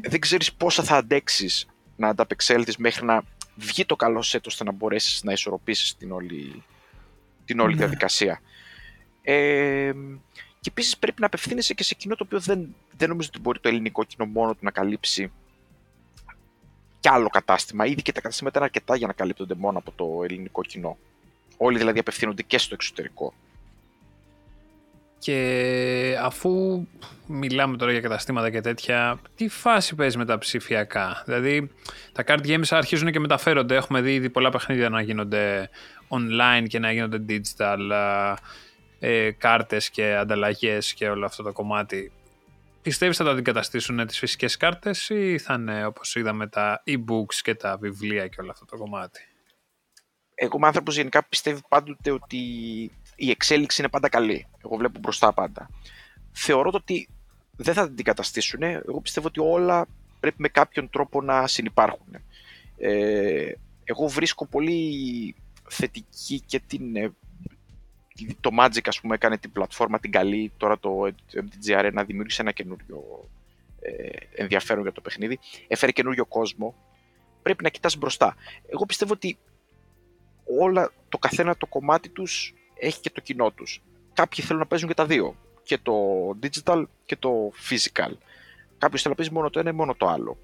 [0.00, 1.66] Δεν ξέρεις πόσα θα αντέξεις
[1.96, 3.22] να ανταπεξέλθεις μέχρι να
[3.56, 6.62] βγει το καλό set ώστε να μπορέσεις να ισορροπήσεις την όλη,
[7.44, 7.78] την ολη ναι.
[7.78, 8.40] διαδικασία.
[9.22, 9.92] Ε,
[10.62, 13.58] και επίσης πρέπει να απευθύνεσαι και σε κοινό το οποίο δεν, δεν νομίζω ότι μπορεί
[13.58, 15.32] το ελληνικό κοινό μόνο του να καλύψει
[17.00, 17.86] κι άλλο κατάστημα.
[17.86, 20.96] Ήδη και τα καταστήματα είναι αρκετά για να καλύπτονται μόνο από το ελληνικό κοινό.
[21.56, 23.34] Όλοι δηλαδή απευθύνονται και στο εξωτερικό.
[25.18, 26.84] Και αφού
[27.26, 31.70] μιλάμε τώρα για καταστήματα και τέτοια, τι φάση παίζει με τα ψηφιακά; Δηλαδή,
[32.12, 33.74] τα card games αρχίζουν και μεταφέρονται.
[33.74, 35.70] Έχουμε δει ήδη πολλά παιχνίδια να γίνονται
[36.08, 37.78] online και να γίνονται digital
[39.04, 42.12] ε, κάρτες και ανταλλαγές και όλο αυτό το κομμάτι.
[42.82, 47.54] Πιστεύεις θα τα αντικαταστήσουν τις φυσικές κάρτες ή θα είναι όπως είδαμε τα e-books και
[47.54, 49.20] τα βιβλία και όλο αυτό το κομμάτι;
[50.34, 52.38] Εγώ είμαι άνθρωπος γενικά πιστεύει πάντοτε ότι
[53.16, 54.46] η εξέλιξη είναι πάντα καλή.
[54.64, 55.68] Εγώ βλέπω μπροστά πάντα.
[56.32, 57.08] Θεωρώ ότι
[57.56, 58.62] δεν θα την αντικαταστήσουν.
[58.62, 59.86] Εγώ πιστεύω ότι όλα
[60.20, 62.16] πρέπει με κάποιον τρόπο να συνεπάρχουν.
[62.76, 63.52] Ε,
[63.84, 65.34] εγώ βρίσκω πολύ
[65.68, 67.12] θετική και την ε,
[68.40, 72.52] το Magic ας πούμε έκανε την πλατφόρμα την καλή, τώρα το MTG Arena δημιούργησε ένα
[72.52, 73.28] καινούριο
[73.80, 75.38] ε, ενδιαφέρον για το παιχνίδι,
[75.68, 76.74] έφερε καινούριο κόσμο,
[77.42, 78.36] πρέπει να κοιτάς μπροστά.
[78.72, 79.38] Εγώ πιστεύω ότι
[80.60, 83.82] όλα, το καθένα το κομμάτι τους έχει και το κοινό τους.
[84.12, 85.94] Κάποιοι θέλουν να παίζουν και τα δύο, και το
[86.42, 88.12] digital και το physical.
[88.78, 90.38] Κάποιος θέλει να παίζει μόνο το ένα ή μόνο το άλλο.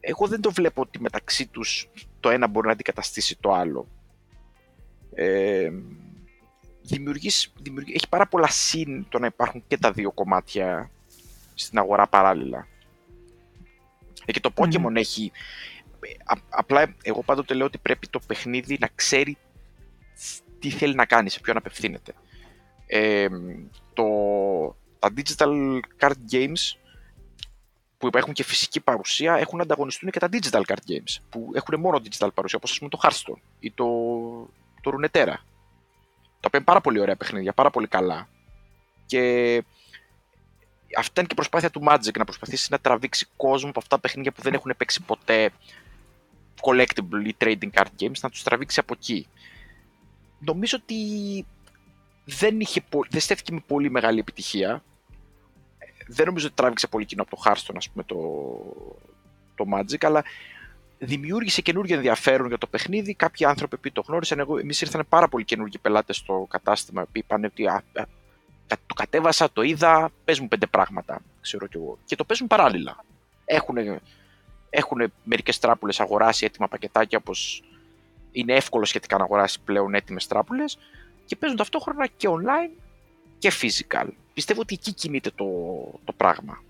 [0.00, 1.88] Εγώ δεν το βλέπω ότι μεταξύ τους
[2.20, 3.88] το ένα μπορεί να αντικαταστήσει το άλλο.
[5.14, 5.70] Ε,
[6.86, 7.52] δημιουργείς,
[7.94, 10.90] έχει πάρα πολλά συν το να υπάρχουν και τα δύο κομμάτια
[11.54, 12.66] στην αγορά παράλληλα.
[14.24, 15.32] Ε, και το Pokemon έχει...
[16.48, 19.36] απλά εγώ πάντοτε λέω ότι πρέπει το παιχνίδι να ξέρει
[20.58, 22.14] τι θέλει να κάνει, σε ποιον απευθύνεται.
[22.86, 23.28] Ε,
[23.92, 24.04] το,
[24.98, 26.76] τα digital card games
[27.98, 31.80] που έχουν και φυσική παρουσία έχουν να ανταγωνιστούν και τα digital card games που έχουν
[31.80, 33.86] μόνο digital παρουσία, όπως ας πούμε το Hearthstone ή το,
[34.80, 35.34] το Runeterra
[36.40, 38.28] τα οποία είναι πάρα πολύ ωραία παιχνίδια, πάρα πολύ καλά.
[39.06, 39.62] Και
[40.96, 44.00] αυτή ήταν και η προσπάθεια του Magic να προσπαθήσεις να τραβήξει κόσμο από αυτά τα
[44.00, 45.50] παιχνίδια που δεν έχουν παίξει ποτέ
[46.60, 49.26] collectible ή trading card games, να τους τραβήξει από εκεί.
[50.38, 50.96] Νομίζω ότι
[52.24, 54.82] δεν, είχε, δεν στέφθηκε με πολύ μεγάλη επιτυχία.
[56.06, 58.16] Δεν νομίζω ότι τράβηξε πολύ κοινό από το Hearthstone, ας πούμε, το,
[59.54, 60.24] το Magic, αλλά
[60.98, 63.14] δημιούργησε καινούργιο ενδιαφέρον για το παιχνίδι.
[63.14, 67.10] Κάποιοι άνθρωποι που το γνώρισαν, εγώ, εμείς ήρθαν πάρα πολλοί καινούργιοι πελάτες στο κατάστημα που
[67.12, 68.04] είπαν ότι α, α,
[68.66, 71.98] το κατέβασα, το είδα, πες μου πέντε πράγματα, ξέρω κι εγώ.
[72.04, 73.04] Και το παίζουν παράλληλα.
[73.44, 73.76] Έχουν,
[74.70, 77.62] έχουν μερικές τράπουλες αγοράσει έτοιμα πακετάκια όπως
[78.32, 80.78] είναι εύκολο σχετικά να αγοράσει πλέον έτοιμες τράπουλες
[81.24, 82.80] και παίζουν ταυτόχρονα και online
[83.38, 84.06] και physical.
[84.34, 85.46] Πιστεύω ότι εκεί κινείται το,
[86.04, 86.62] το πράγμα.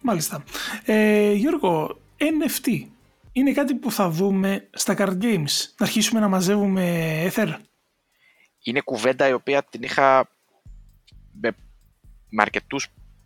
[0.00, 0.44] Μάλιστα.
[0.84, 2.86] Ε, Γιώργο, NFT
[3.32, 5.72] είναι κάτι που θα δούμε στα card games.
[5.78, 7.54] Να αρχίσουμε να μαζεύουμε Ether.
[8.62, 10.28] Είναι κουβέντα η οποία την είχα
[11.32, 11.50] με,
[12.28, 12.76] με αρκετού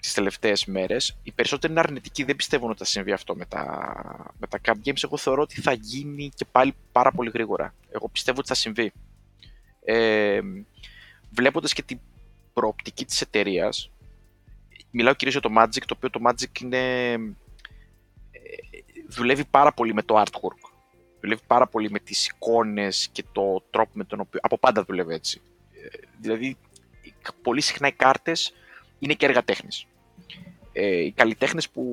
[0.01, 1.17] τις τελευταίες μέρες.
[1.23, 3.65] Οι περισσότεροι είναι αρνητικοί, δεν πιστεύουν ότι θα συμβεί αυτό με τα,
[4.39, 5.05] με τα card games.
[5.05, 7.75] Εγώ θεωρώ ότι θα γίνει και πάλι πάρα πολύ γρήγορα.
[7.91, 8.93] Εγώ πιστεύω ότι θα συμβεί.
[9.85, 10.41] Ε,
[11.35, 11.99] Βλέποντας και την
[12.53, 13.91] προοπτική της εταιρείας,
[14.91, 17.17] μιλάω κυρίως για το Magic, το οποίο το Magic είναι
[19.09, 20.71] δουλεύει πάρα πολύ με το artwork.
[21.21, 24.41] Δουλεύει πάρα πολύ με τις εικόνες και το τρόπο με τον οποίο...
[24.43, 25.41] Από πάντα δουλεύει έτσι.
[25.73, 26.57] Ε, δηλαδή,
[27.43, 28.55] πολύ συχνά οι κάρτες
[28.99, 29.87] είναι και έργα τέχνης.
[30.73, 31.85] Ε, οι καλλιτέχνες που,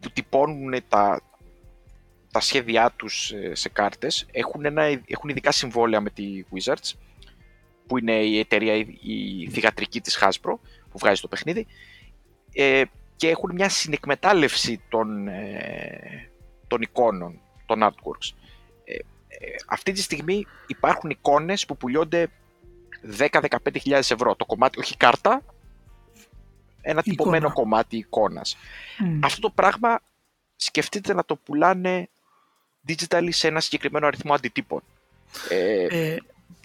[0.00, 1.22] που τυπώνουν τα,
[2.32, 6.92] τα σχέδιά τους ε, σε κάρτες έχουν, ένα, έχουν ειδικά συμβόλαια με τη Wizards
[7.86, 8.86] που είναι η εταιρεία, η,
[9.40, 10.54] η θηγατρική της Hasbro
[10.90, 11.66] που βγάζει το παιχνίδι
[12.52, 12.82] ε,
[13.22, 16.30] και έχουν μια συνεκμετάλλευση των, ε,
[16.66, 18.34] των εικόνων, των artworks.
[18.84, 18.98] Ε, ε,
[19.68, 22.28] αυτή τη στιγμή υπάρχουν εικόνες που πουλιώνται
[23.18, 24.36] 10-15 ευρώ.
[24.36, 25.42] Το κομμάτι, όχι κάρτα,
[26.80, 28.56] ένα τυπωμένο κομμάτι εικόνας.
[29.22, 30.00] Αυτό το πράγμα
[30.56, 32.08] σκεφτείτε να το πουλάνε
[32.88, 34.82] digital σε ένα συγκεκριμένο αριθμό αντιτύπων.
[35.48, 36.16] Ε, ε,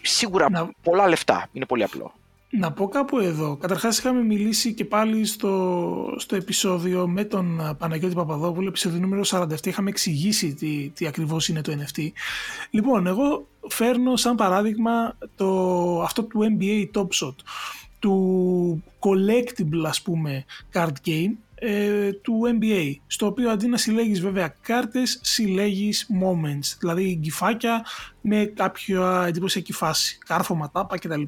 [0.02, 1.50] σίγουρα πολλά λεφτά.
[1.52, 2.14] Είναι πολύ απλό.
[2.50, 3.56] Να πω κάπου εδώ.
[3.56, 9.66] Καταρχάς είχαμε μιλήσει και πάλι στο, στο επεισόδιο με τον Παναγιώτη Παπαδόπουλο, επεισόδιο νούμερο 47.
[9.66, 12.08] Είχαμε εξηγήσει τι, τι ακριβώς είναι το NFT.
[12.70, 17.36] Λοιπόν, εγώ φέρνω σαν παράδειγμα το, αυτό του NBA Top Shot,
[18.00, 24.56] του collectible ας πούμε card game, ε, του NBA, στο οποίο αντί να συλλέγεις βέβαια
[24.62, 27.86] κάρτες, συλλέγεις moments, δηλαδή γκυφάκια
[28.22, 31.22] με κάποια εντυπωσιακή φάση, κάρφωμα, τάπα κτλ.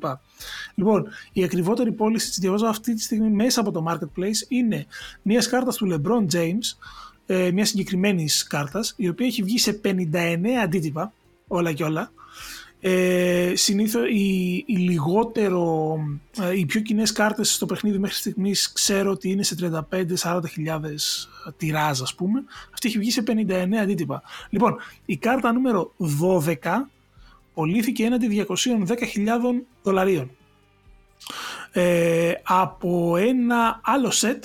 [0.76, 4.86] Λοιπόν, η ακριβότερη πώληση της διαβάζω αυτή τη στιγμή μέσα από το marketplace είναι
[5.22, 6.78] μιας κάρτας του LeBron James,
[7.26, 11.14] ε, μιας συγκεκριμένης κάρτας, η οποία έχει βγει σε 59 αντίτυπα,
[11.48, 12.12] όλα και όλα,
[12.82, 15.96] ε, συνήθως οι, οι λιγότερο,
[16.42, 19.56] ε, οι πιο κοινές κάρτες στο παιχνίδι μέχρι στιγμής ξέρω ότι είναι σε
[20.24, 22.44] 35-40 χιλιάδες τυράζ ας πούμε.
[22.74, 24.22] Αυτή έχει βγει σε 59 αντίτυπα.
[24.50, 26.56] Λοιπόν, η κάρτα νούμερο 12
[27.54, 30.32] πωλήθηκε έναντι 210.000 δολαρίων.
[31.72, 34.44] Ε, από ένα άλλο σετ,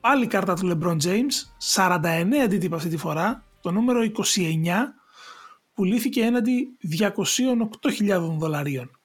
[0.00, 1.34] πάλι κάρτα του LeBron James,
[1.74, 1.98] 49
[2.44, 4.24] αντίτυπα αυτή τη φορά, το νούμερο 29
[5.74, 6.68] πουλήθηκε έναντι
[6.98, 8.98] 208.000 δολαρίων.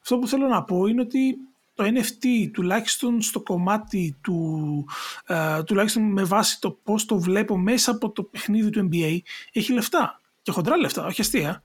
[0.00, 1.36] Αυτό που θέλω να πω είναι ότι
[1.74, 4.86] το NFT τουλάχιστον στο κομμάτι του,
[5.26, 9.18] ε, τουλάχιστον με βάση το πώς το βλέπω μέσα από το παιχνίδι του NBA
[9.52, 11.62] έχει λεφτά και χοντρά λεφτά, όχι αστεία.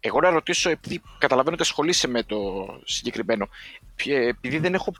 [0.00, 3.48] Εγώ να ρωτήσω, επειδή καταλαβαίνω ότι ασχολείσαι με το συγκεκριμένο,
[4.04, 4.92] επειδή δεν έχω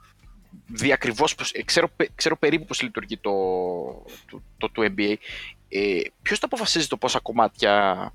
[0.67, 3.33] δει ακριβώς, ε, ξέρω, ξέρω περίπου πώς λειτουργεί το,
[4.31, 5.15] το, το, το NBA,
[5.69, 8.13] ε, ποιος θα αποφασίζει το πόσα κομμάτια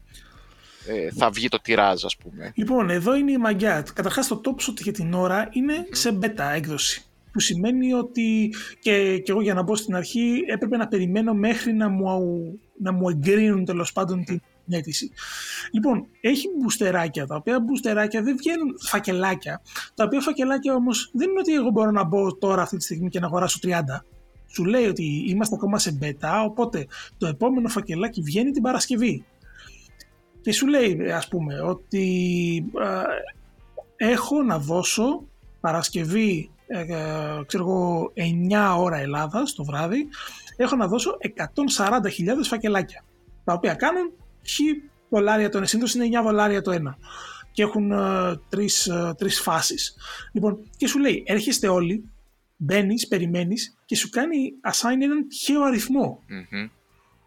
[0.90, 2.52] ε, θα βγει το τυράζ, ας πούμε.
[2.56, 3.86] Λοιπόν, εδώ είναι η μαγιά.
[3.94, 7.04] Καταρχάς το top shot για την ώρα είναι σε beta έκδοση.
[7.32, 11.74] Που σημαίνει ότι και, και εγώ για να μπω στην αρχή έπρεπε να περιμένω μέχρι
[11.74, 12.06] να μου,
[12.78, 15.12] να μου εγκρίνουν τέλος πάντων την αίτηση.
[15.72, 19.62] Λοιπόν, έχει μπουστεράκια, τα οποία μπουστεράκια δεν βγαίνουν φακελάκια.
[19.96, 23.10] Τα οποία φακελάκια όμως δεν είναι ότι εγώ μπορώ να μπω τώρα αυτή τη στιγμή
[23.10, 23.70] και να αγοράσω 30.
[24.48, 26.88] Σου λέει ότι είμαστε ακόμα σε beta, οπότε
[27.18, 29.26] το επόμενο φακελάκι βγαίνει την Παρασκευή
[30.50, 32.66] και σου λέει ας πούμε ότι
[33.96, 35.28] έχω να δώσω
[35.60, 36.86] Παρασκευή ε,
[37.46, 38.14] ξέρω εγώ
[38.50, 40.08] 9 ώρα Ελλάδας το βράδυ
[40.56, 41.18] έχω να δώσω
[41.78, 42.00] 140.000
[42.44, 43.04] φακελάκια
[43.44, 44.12] τα οποία κάνουν
[44.44, 44.60] χ
[45.10, 46.98] δολάρια το ένα σύντος είναι 9 δολάρια το ένα
[47.52, 49.96] και έχουν ε, τρεις, ε, τρεις φάσεις.
[50.32, 52.10] Λοιπόν και σου λέει έρχεστε όλοι
[52.56, 55.64] μπαίνεις, περιμένεις και σου κάνει assign έναν τυχαίο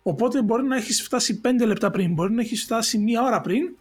[0.02, 3.74] Οπότε μπορεί να έχεις φτάσει 5 λεπτά πριν, μπορεί να έχεις φτάσει μία ώρα πριν.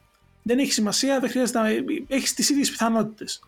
[0.43, 1.69] Δεν έχει σημασία, δεν χρειάζεται να
[2.07, 3.41] έχεις τις ίδιες πιθανότητες.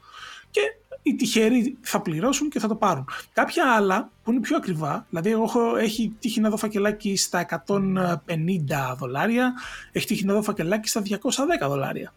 [0.52, 0.62] Και
[1.04, 3.08] οι τυχεροί θα πληρώσουν και θα το πάρουν.
[3.34, 7.64] Κάποια άλλα που είναι πιο ακριβά, δηλαδή εγώ έχω, έχει τύχει να δω φακελάκι στα
[7.66, 9.54] 150 δολάρια,
[9.92, 12.14] έχει τύχει να δω φακελάκι στα 210 δολάρια.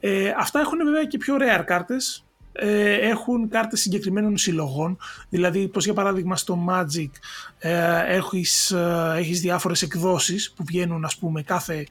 [0.00, 2.25] Ε, αυτά έχουν βέβαια και πιο rare κάρτες,
[2.58, 4.98] ε, έχουν κάρτες συγκεκριμένων συλλογών.
[5.28, 7.10] Δηλαδή, πως για παράδειγμα στο Magic
[7.58, 11.86] ε, έχεις, ε, έχεις διάφορες εκδόσεις που βγαίνουν ας πούμε κάθε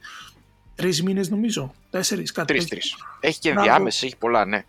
[0.74, 2.96] τρεις μήνες νομίζω, τέσσερις, κάτι Τρεις, τρεις.
[3.20, 4.64] Έχει και ενδιάμεση, έχει πολλά, ναι.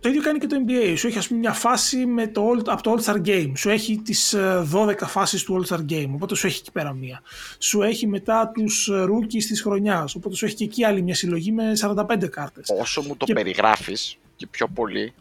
[0.00, 0.94] Το ίδιο κάνει και το NBA.
[0.96, 3.52] Σου έχει ας πούμε μια φάση με το all, από το All-Star Game.
[3.56, 4.34] Σου έχει τις
[4.72, 6.10] 12 ε, φάσεις του All-Star Game.
[6.14, 7.22] Οπότε σου έχει εκεί πέρα μία.
[7.58, 10.14] Σου έχει μετά τους ε, rookies της χρονιάς.
[10.14, 12.68] Οπότε σου έχει και εκεί άλλη μια συλλογή με 45 κάρτες.
[12.80, 13.32] Όσο μου το και...
[13.32, 15.12] περιγράφεις και πιο πολύ,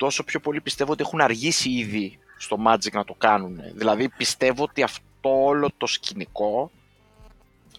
[0.00, 3.60] τόσο πιο πολύ πιστεύω ότι έχουν αργήσει ήδη στο Magic να το κάνουν.
[3.74, 6.70] Δηλαδή πιστεύω ότι αυτό όλο το σκηνικό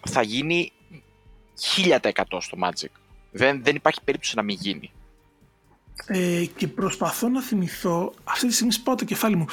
[0.08, 0.72] θα γίνει
[1.76, 1.98] 1000%
[2.38, 2.90] στο Magic.
[3.30, 4.90] Δεν, δεν υπάρχει περίπτωση να μην γίνει.
[6.06, 9.46] Ε, και προσπαθώ να θυμηθώ, αυτή τη στιγμή σπάω το κεφάλι μου,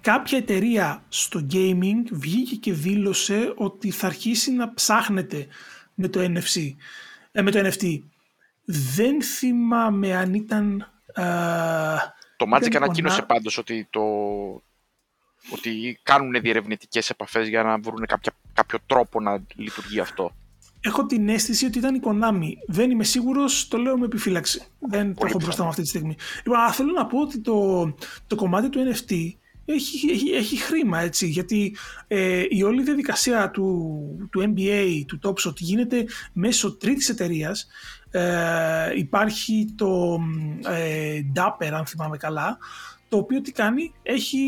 [0.00, 5.46] κάποια εταιρεία στο gaming βγήκε και δήλωσε ότι θα αρχίσει να ψάχνεται
[5.94, 6.74] με το NFC,
[7.32, 8.00] ε, με το NFT.
[8.64, 10.92] Δεν θυμάμαι αν ήταν
[12.36, 14.02] το Magic ανακοίνωσε πάντως ότι, το,
[15.52, 20.32] ότι κάνουν διερευνητικές επαφές για να βρουν κάποια, κάποιο τρόπο να λειτουργεί αυτό.
[20.80, 22.50] Έχω την αίσθηση ότι ήταν η Konami.
[22.66, 24.62] Δεν είμαι σίγουρος, το λέω με επιφύλαξη.
[24.78, 26.16] Δεν το έχω μπροστά μου αυτή τη στιγμή.
[26.44, 27.94] Λοιπόν, θέλω να πω ότι το,
[28.26, 29.32] το κομμάτι του NFT
[29.72, 35.56] έχει, έχει, έχει χρήμα έτσι γιατί ε, η όλη διαδικασία του, του NBA, του TopShot
[35.56, 37.66] γίνεται μέσω τρίτης εταιρείας
[38.10, 40.18] ε, υπάρχει το
[40.68, 42.58] ε, Dapper αν θυμάμαι καλά
[43.08, 44.38] το οποίο τι κάνει έχει,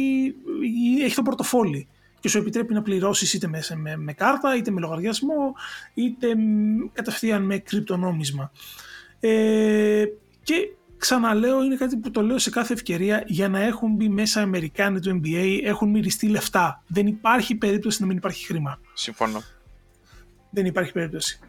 [1.03, 1.89] έχει το πορτοφόλι
[2.21, 5.55] και σου επιτρέπει να πληρώσεις είτε με, με, με κάρτα είτε με λογαριασμό
[5.95, 6.27] είτε
[6.93, 8.51] κατευθείαν με κρυπτονόμισμα
[9.21, 10.05] ε,
[10.43, 10.55] και
[11.01, 15.01] ξαναλέω, είναι κάτι που το λέω σε κάθε ευκαιρία, για να έχουν μπει μέσα Αμερικάνοι
[15.01, 16.83] του NBA, έχουν μυριστεί λεφτά.
[16.87, 18.81] Δεν υπάρχει περίπτωση να μην υπάρχει χρήμα.
[18.95, 19.43] Συμφωνώ.
[20.51, 21.41] Δεν υπάρχει περίπτωση.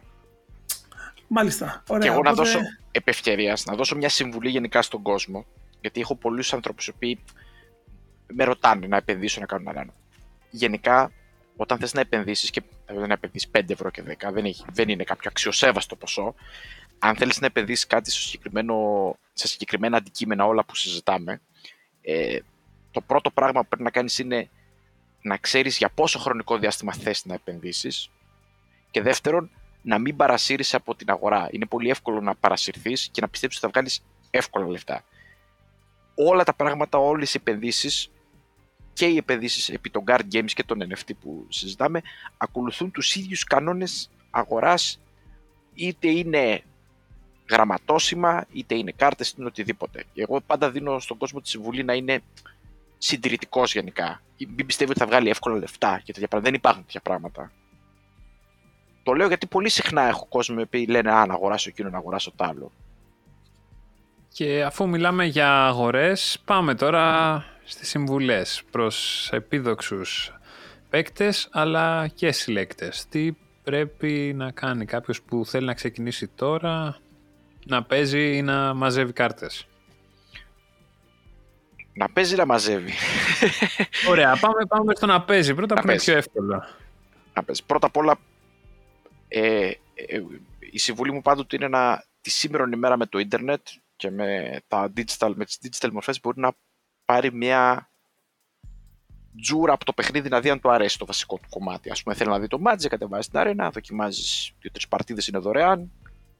[1.34, 1.82] Μάλιστα.
[1.88, 2.28] Ωραία, και εγώ οπότε...
[2.28, 2.58] να δώσω
[2.90, 5.46] επευκαιρία, να δώσω μια συμβουλή γενικά στον κόσμο,
[5.80, 7.18] γιατί έχω πολλούς ανθρώπους οι οποίοι
[8.26, 9.94] με ρωτάνε να επενδύσω, να κάνουν ένα.
[10.50, 11.12] Γενικά,
[11.56, 14.88] όταν θες να επενδύσεις, και δεν να επενδύσεις 5 ευρώ και 10, δεν, έχει, δεν
[14.88, 16.34] είναι κάποιο αξιοσέβαστο ποσό.
[16.98, 18.76] Αν θέλεις να επενδύσεις κάτι στο συγκεκριμένο,
[19.32, 21.40] σε συγκεκριμένα αντικείμενα, όλα που συζητάμε,
[22.02, 22.38] ε,
[22.90, 24.48] το πρώτο πράγμα που πρέπει να κάνεις είναι
[25.22, 28.10] να ξέρεις για πόσο χρονικό διάστημα θες να επενδύσεις.
[28.90, 29.50] Και δεύτερον,
[29.82, 31.48] να μην παρασύρεις από την αγορά.
[31.50, 35.04] Είναι πολύ εύκολο να παρασυρθείς και να πιστέψεις ότι θα βγάλεις εύκολα λεφτά.
[36.14, 38.10] Όλα τα πράγματα, όλες οι επενδύσεις
[38.92, 42.02] και οι επενδύσεις επί των card games και των NFT που συζητάμε
[42.36, 45.00] ακολουθούν τους ίδιους κανόνες αγοράς,
[45.74, 46.62] είτε είναι
[47.50, 50.04] γραμματόσημα, είτε είναι κάρτες, είτε είναι οτιδήποτε.
[50.14, 52.22] Εγώ πάντα δίνω στον κόσμο τη συμβουλή να είναι
[52.98, 54.22] συντηρητικός γενικά.
[54.56, 56.50] Μην πιστεύει ότι θα βγάλει εύκολα λεφτά και τέτοια πράγματα.
[56.50, 57.52] Δεν υπάρχουν τέτοια πράγματα.
[59.02, 62.32] Το λέω γιατί πολύ συχνά έχω κόσμο που λένε Α, να αγοράσω εκείνο, να αγοράσω
[62.36, 62.72] το άλλο.
[64.28, 70.32] Και αφού μιλάμε για αγορές, πάμε τώρα στις συμβουλές προς επίδοξους
[70.90, 73.06] παίκτες αλλά και συλλέκτες.
[73.08, 73.32] Τι
[73.62, 76.96] πρέπει να κάνει κάποιος που θέλει να ξεκινήσει τώρα,
[77.66, 79.66] να παίζει ή να μαζεύει κάρτες;
[81.92, 82.92] Να παίζει ή να μαζεύει.
[84.08, 85.54] Ωραία, πάμε, πάμε στο να παίζει.
[85.54, 86.64] Πρώτα που είναι πιο εύκολο.
[87.34, 87.62] Να παίζει.
[87.66, 88.18] Πρώτα απ' όλα
[89.34, 90.22] ε, ε,
[90.58, 93.66] η συμβουλή μου πάντοτε είναι να τη σήμερα ημέρα με το ίντερνετ
[93.96, 96.52] και με, τα digital, με τις digital μορφές μπορεί να
[97.04, 97.90] πάρει μια
[99.40, 101.90] τζούρα από το παιχνίδι να δει αν του αρέσει το βασικό του κομμάτι.
[101.90, 105.90] Ας πούμε θέλει να δει το μάτζε, κατεβάζει την αρένα, δοκιμάζεις δύο-τρεις παρτίδες είναι δωρεάν,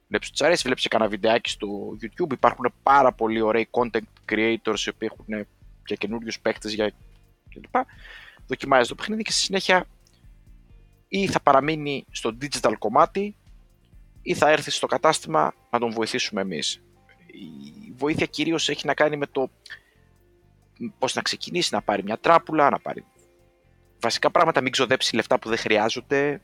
[0.09, 1.68] βλέπεις ότι αρέσει, βλέπεις και κανένα βιντεάκι στο
[2.03, 2.32] YouTube.
[2.32, 5.47] Υπάρχουν πάρα πολύ ωραίοι content creators οι οποίοι έχουν
[5.84, 6.93] και καινούριους παίκτες για
[7.51, 7.74] κλπ.
[8.47, 9.86] Δοκιμάζεις το παιχνίδι και στη συνέχεια
[11.14, 13.36] ή θα παραμείνει στο digital κομμάτι
[14.22, 16.82] ή θα έρθει στο κατάστημα να τον βοηθήσουμε εμείς.
[17.86, 19.50] Η βοήθεια κυρίως έχει να κάνει με το
[20.98, 23.04] πώς να ξεκινήσει, να πάρει μια τράπουλα, να πάρει
[24.00, 26.40] βασικά πράγματα, μην ξοδέψει λεφτά που δεν χρειάζονται.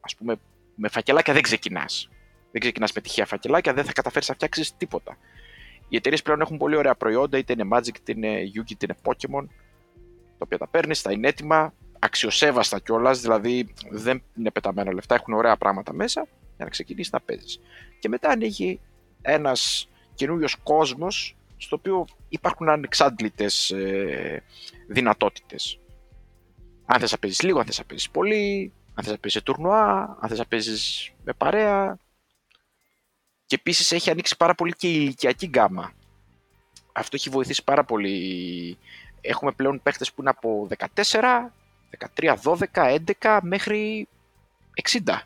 [0.00, 0.36] Ας πούμε,
[0.74, 2.08] με φακελάκια δεν ξεκινάς.
[2.50, 5.16] Δεν ξεκινάς με τυχαία φακελάκια, δεν θα καταφέρεις να φτιάξεις τίποτα.
[5.88, 8.96] Οι εταιρείες πλέον έχουν πολύ ωραία προϊόντα, είτε είναι Magic, είτε είναι Yugi, είτε είναι
[9.02, 9.46] Pokemon,
[10.38, 15.34] τα οποία τα παίρνεις, τα είναι έτοιμα, αξιοσέβαστα κιόλας, δηλαδή δεν είναι πεταμένα λεφτά, έχουν
[15.34, 16.26] ωραία πράγματα μέσα
[16.56, 17.60] για να ξεκινήσεις να παίζεις.
[17.98, 18.80] Και μετά ανοίγει
[19.22, 24.42] ένας καινούριος κόσμος στο οποίο υπάρχουν ανεξάντλητες ε,
[24.86, 25.78] δυνατότητες.
[26.86, 30.16] Αν θες να παίζεις λίγο, αν θες να παίζεις πολύ, αν θες να παίζεις τουρνουά,
[30.20, 31.98] αν θες να παίζεις με παρέα.
[33.46, 35.92] Και επίσης έχει ανοίξει πάρα πολύ και η ηλικιακή γκάμα.
[36.92, 38.78] Αυτό έχει βοηθήσει πάρα πολύ.
[39.20, 41.50] Έχουμε πλέον παίχτες που είναι από 14
[42.16, 44.08] 13, 12, 11 μέχρι
[44.82, 45.18] 60.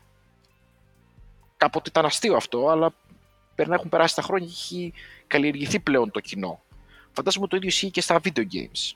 [1.57, 2.93] Κάποτε ήταν αστείο αυτό, αλλά
[3.55, 4.93] πρέπει να έχουν περάσει τα χρόνια και έχει
[5.27, 6.61] καλλιεργηθεί πλέον το κοινό.
[7.11, 8.95] Φαντάζομαι το ίδιο ισχύει και στα video games.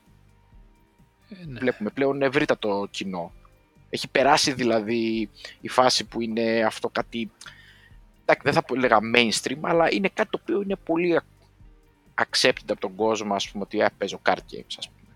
[1.29, 1.59] Ε, ναι.
[1.59, 3.31] Βλέπουμε πλέον ευρύτατο κοινό.
[3.89, 5.29] Έχει περάσει δηλαδή
[5.61, 7.31] η φάση που είναι αυτό κάτι.
[8.21, 11.19] Εντάξει, δεν θα πω λέγα mainstream, αλλά είναι κάτι το οποίο είναι πολύ
[12.15, 15.06] accepted από τον κόσμο, ας πούμε, ότι παίζω card games, ας πούμε.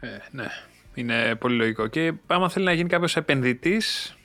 [0.00, 0.46] Ε, ναι,
[0.94, 1.86] είναι πολύ λογικό.
[1.86, 4.16] Και άμα θέλει να γίνει κάποιος επενδυτής...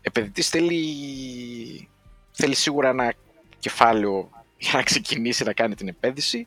[0.00, 1.88] Επενδυτής θέλει,
[2.30, 3.14] θέλει σίγουρα ένα
[3.58, 6.46] κεφάλαιο για να ξεκινήσει να κάνει την επένδυση.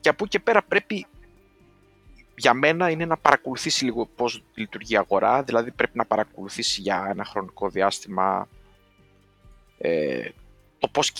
[0.00, 1.06] Και από εκεί και πέρα πρέπει
[2.36, 7.06] για μένα είναι να παρακολουθήσει λίγο πώς λειτουργεί η αγορά, δηλαδή πρέπει να παρακολουθήσει για
[7.10, 8.48] ένα χρονικό διάστημα
[9.78, 10.28] ε,
[10.78, 11.12] το πώς,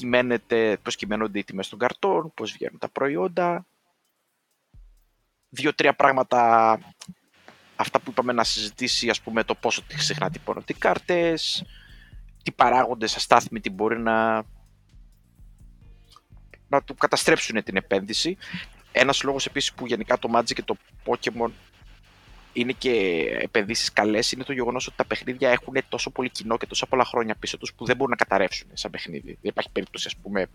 [0.82, 3.66] πώς κυμαίνονται οι τιμές των καρτών, πώς βγαίνουν τα προϊόντα,
[5.54, 6.78] δύο-τρία πράγματα
[7.76, 11.64] αυτά που είπαμε να συζητήσει, ας πούμε, το πόσο συχνά τυπώνονται οι κάρτες,
[12.42, 14.44] τι παράγοντες αστάθμοι τι μπορεί να,
[16.68, 18.36] να του καταστρέψουν την επένδυση.
[18.92, 21.50] Ένας λόγος επίσης που γενικά το Magic και το Pokemon
[22.52, 22.90] είναι και
[23.40, 27.04] επενδύσεις καλές είναι το γεγονός ότι τα παιχνίδια έχουν τόσο πολύ κοινό και τόσα πολλά
[27.04, 29.32] χρόνια πίσω τους που δεν μπορούν να καταρρεύσουν σαν παιχνίδι.
[29.40, 30.46] Δεν υπάρχει περίπτωση, ας πούμε,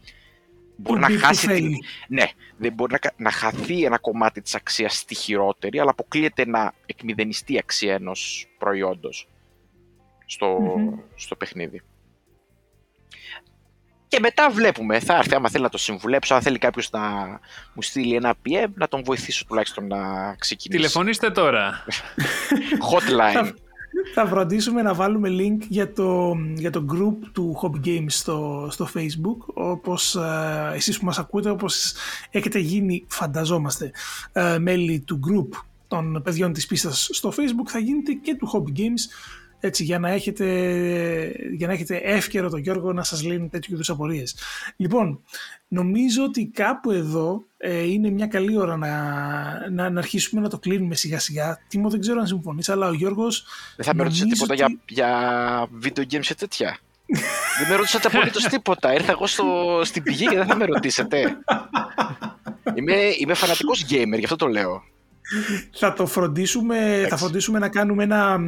[0.77, 1.73] μπορεί να χάσει την...
[2.07, 2.25] Ναι,
[2.57, 7.53] δεν μπορεί να, να χαθεί ένα κομμάτι της αξίας στη χειρότερη, αλλά αποκλείεται να εκμηδενιστεί
[7.53, 9.27] η αξία ενός προϊόντος
[10.25, 10.59] στο,
[11.15, 11.81] στο παιχνίδι.
[14.07, 16.99] Και μετά βλέπουμε, θα έρθει άμα θέλει να το συμβουλέψω, αν θέλει κάποιος να
[17.73, 20.81] μου στείλει ένα PM, να τον βοηθήσω τουλάχιστον να ξεκινήσει.
[20.81, 21.85] Τηλεφωνήστε τώρα.
[22.91, 23.53] Hotline.
[24.13, 28.87] Θα φροντίσουμε να βάλουμε link για το, για το group του Hobby Games στο, στο
[28.95, 31.93] Facebook όπως ε, εσείς που μας ακούτε όπως
[32.31, 33.91] έχετε γίνει φανταζόμαστε
[34.31, 35.57] ε, μέλη του group
[35.87, 39.03] των παιδιών της πίστας στο Facebook θα γίνετε και του Hobby Games
[39.59, 40.45] έτσι, για, να έχετε,
[41.55, 44.35] για να έχετε εύκαιρο τον Γιώργο να σας λύνει τέτοιου είδους απορίες.
[44.75, 45.21] Λοιπόν,
[45.67, 48.89] νομίζω ότι κάπου εδώ ε, είναι μια καλή ώρα να,
[49.69, 51.59] να, να, αρχίσουμε να το κλείνουμε σιγά σιγά.
[51.67, 53.45] Τίμω δεν ξέρω αν συμφωνείς, αλλά ο Γιώργος...
[53.75, 56.77] Δεν θα με ρωτήσετε τίποτα για, για video games και τέτοια.
[57.59, 58.93] δεν με ρωτήσατε απολύτως τίποτα.
[58.93, 61.37] Ήρθα εγώ στο, στην πηγή και δεν θα με ρωτήσετε.
[62.75, 64.83] είμαι, είμαι φανατικός gamer, γι' αυτό το λέω.
[65.71, 68.39] θα το φροντίσουμε, θα φροντίσουμε να κάνουμε ένα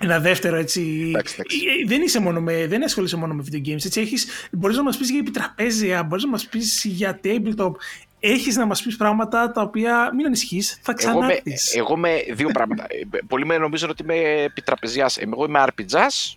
[0.00, 1.06] ένα δεύτερο έτσι.
[1.08, 3.84] Εντάξει, ε, Δεν, είσαι μόνο με, δεν ασχολείσαι μόνο με video games.
[3.84, 7.72] Έτσι, έχεις, μπορείς να μας πεις για επιτραπέζια, μπορείς να μας πεις για tabletop.
[8.20, 11.74] Έχεις να μας πεις πράγματα τα οποία μην ανησυχείς, θα ξανάρθεις.
[11.74, 12.86] Εγώ, με, εγώ με δύο πράγματα.
[12.88, 15.18] Ε, πολλοί με νομίζουν ότι είμαι επιτραπεζιάς.
[15.18, 16.36] Εγώ είμαι RPGs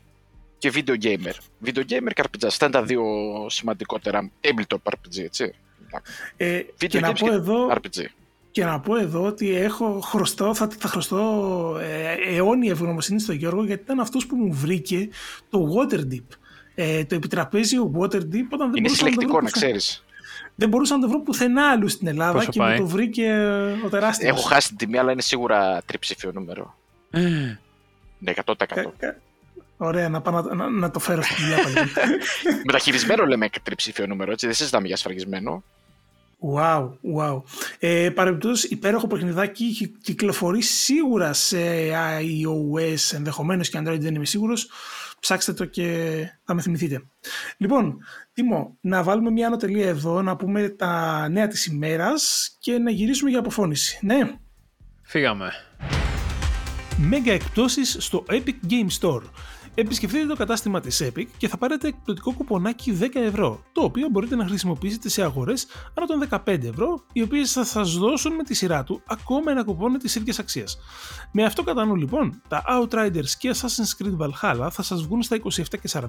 [0.58, 1.34] και video gamer.
[1.66, 2.46] Video gamer και RPGs.
[2.46, 3.04] Αυτά είναι τα δύο
[3.50, 5.54] σημαντικότερα tabletop RPG, έτσι.
[6.38, 8.06] Ε, video και να πω και εδώ, RPG.
[8.54, 11.20] Και να πω εδώ ότι έχω χρωστώ, θα, θα χρωστώ
[11.82, 15.10] ε, αιώνια ευγνωμοσύνη στον Γιώργο γιατί ήταν αυτός που μου βρήκε
[15.50, 16.26] το Waterdeep.
[16.76, 20.04] Ε, το επιτραπέζιο Waterdeep όταν δεν Είναι συλλεκτικό να, ξέρεις.
[20.56, 23.32] Δεν μπορούσα να το βρω πουθενά άλλου στην Ελλάδα Πόσο και πάει; μου το βρήκε
[23.86, 24.30] ο τεράστιος.
[24.30, 26.76] Έχω χάσει την τιμή αλλά είναι σίγουρα τριψήφιο νούμερο.
[28.20, 28.56] ναι, 100%.
[28.98, 29.18] Κα,
[29.78, 31.76] Ωραία, να, πάω να, να, να, το φέρω στη δουλειά πάλι.
[32.66, 34.46] Μεταχειρισμένο λέμε τριψήφιο νούμερο, έτσι.
[34.46, 35.64] Δεν συζητάμε για σφραγισμένο.
[36.52, 37.42] Wow, wow.
[37.80, 41.58] Ε, Παρεμπιπτόντως, υπέροχο παιχνιδάκι έχει κυκλοφορεί σίγουρα σε
[42.20, 44.70] iOS, ενδεχομένως και Android δεν είμαι σίγουρος.
[45.20, 47.04] Ψάξτε το και θα με θυμηθείτε.
[47.58, 47.98] Λοιπόν,
[48.34, 53.30] Τίμω, να βάλουμε μια ανωτελεία εδώ, να πούμε τα νέα της ημέρας και να γυρίσουμε
[53.30, 54.00] για αποφώνηση.
[54.02, 54.38] Ναι.
[55.02, 55.52] Φύγαμε.
[56.98, 59.22] Μέγα εκπτώσεις στο Epic Game Store.
[59.76, 64.36] Επισκεφτείτε το κατάστημα της Epic και θα πάρετε εκπτωτικό κουπονάκι 10 ευρώ, το οποίο μπορείτε
[64.36, 68.54] να χρησιμοποιήσετε σε αγορές ανά των 15 ευρώ, οι οποίες θα σας δώσουν με τη
[68.54, 70.78] σειρά του ακόμα ένα κουπόνι της ίδιας αξίας.
[71.32, 75.38] Με αυτό κατά νου λοιπόν, τα Outriders και Assassin's Creed Valhalla θα σας βγουν στα
[75.44, 76.00] 27 και 49,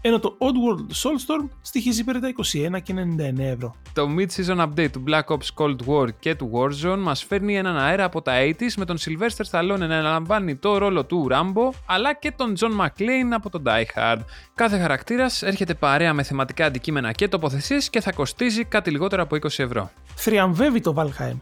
[0.00, 2.32] ενώ το Oddworld Soulstorm στοιχίζει περί τα
[2.76, 3.74] 21 και 99 ευρώ.
[3.92, 8.04] Το Mid-Season Update του Black Ops Cold War και του Warzone μας φέρνει έναν αέρα
[8.04, 12.32] από τα 80s με τον Sylvester Stallone να αναλαμβάνει το ρόλο του Rambo, αλλά και
[12.36, 14.20] τον John McClane McClane από τον Die Hard.
[14.54, 19.36] Κάθε χαρακτήρας έρχεται παρέα με θεματικά αντικείμενα και τοποθεσίες και θα κοστίζει κάτι λιγότερο από
[19.36, 19.90] 20 ευρώ.
[20.14, 21.36] Θριαμβεύει το Valheim.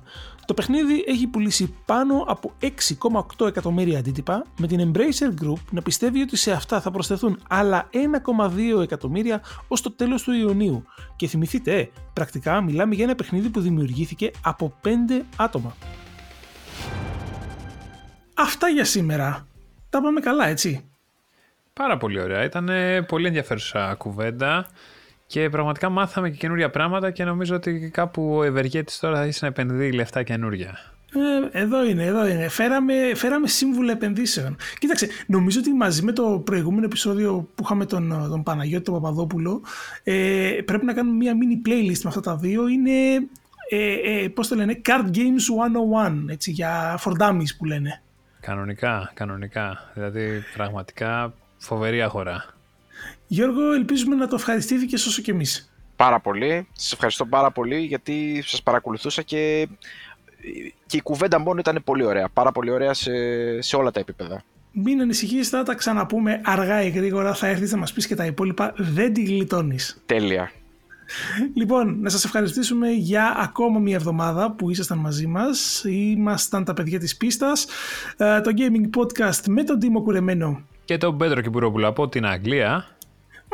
[0.47, 2.53] Το παιχνίδι έχει πουλήσει πάνω από
[3.39, 7.89] 6,8 εκατομμύρια αντίτυπα, με την Embracer Group να πιστεύει ότι σε αυτά θα προσθεθούν άλλα
[8.77, 10.85] 1,2 εκατομμύρια ως το τέλος του Ιουνίου.
[11.17, 15.77] Και θυμηθείτε, ε, πρακτικά μιλάμε για ένα παιχνίδι που δημιουργήθηκε από 5 άτομα.
[18.35, 19.47] Αυτά για σήμερα.
[19.91, 20.92] Τα πάμε καλά, έτσι.
[21.73, 22.45] Πάρα πολύ ωραία.
[22.45, 22.69] Ήταν
[23.07, 24.67] πολύ ενδιαφέρουσα κουβέντα
[25.27, 29.39] και πραγματικά μάθαμε και καινούρια πράγματα και νομίζω ότι κάπου ο Ευεργέτης τώρα θα ήθελε
[29.41, 30.79] να επενδύει λεφτά καινούρια.
[31.53, 32.49] Ε, εδώ είναι, εδώ είναι.
[32.49, 34.57] Φέραμε, φέραμε σύμβουλα επενδύσεων.
[34.79, 39.63] Κοίταξε, νομίζω ότι μαζί με το προηγούμενο επεισόδιο που είχαμε τον, τον Παναγιώτη τον Παπαδόπουλο
[40.03, 42.69] ε, πρέπει να κάνουμε μια mini playlist με αυτά τα δύο.
[42.69, 43.15] Είναι,
[43.69, 45.47] ε, ε, πώς το λένε, Card Games
[45.99, 48.03] 101, έτσι, για for dummies που λένε.
[48.41, 49.91] Κανονικά, κανονικά.
[49.95, 51.35] Δηλαδή, πραγματικά
[51.65, 52.45] Φοβερή αγορά.
[53.27, 55.73] Γιώργο, ελπίζουμε να το ευχαριστήθηκε όσο και εμείς.
[55.97, 56.69] Πάρα πολύ.
[56.73, 59.69] Σας ευχαριστώ πάρα πολύ γιατί σας παρακολουθούσα και,
[60.87, 62.29] και η κουβέντα μόνο ήταν πολύ ωραία.
[62.29, 63.13] Πάρα πολύ ωραία σε,
[63.61, 64.43] σε όλα τα επίπεδα.
[64.73, 67.35] Μην ανησυχείς, θα τα ξαναπούμε αργά ή γρήγορα.
[67.35, 68.73] Θα έρθεις να μας πεις και τα υπόλοιπα.
[68.77, 70.03] Δεν τη γλιτώνεις.
[70.07, 70.51] Τέλεια.
[71.55, 75.85] Λοιπόν, να σας ευχαριστήσουμε για ακόμα μια εβδομάδα που ήσασταν μαζί μας.
[75.87, 77.67] Ήμασταν τα παιδιά της πίστας.
[78.17, 82.87] Ε, το Gaming Podcast με τον Τίμο Κουρεμένο και τον Πέτρο Κυπουρόπουλο από την Αγγλία.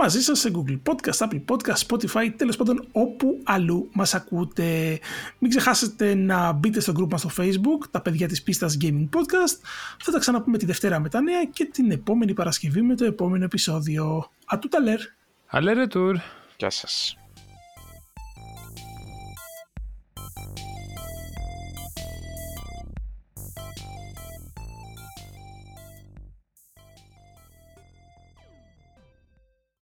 [0.01, 4.99] Μαζί σας σε Google Podcast, Apple Podcast, Spotify, τέλος πάντων όπου αλλού μας ακούτε.
[5.39, 9.61] Μην ξεχάσετε να μπείτε στο group μας στο Facebook, τα παιδιά της πίστας Gaming Podcast.
[9.99, 13.45] Θα τα ξαναπούμε τη Δευτέρα με τα νέα και την επόμενη Παρασκευή με το επόμενο
[13.45, 14.31] επεισόδιο.
[14.47, 14.99] Ατούτα λερ.
[15.47, 16.17] Αλέρε τουρ.
[16.57, 17.18] Γεια σας.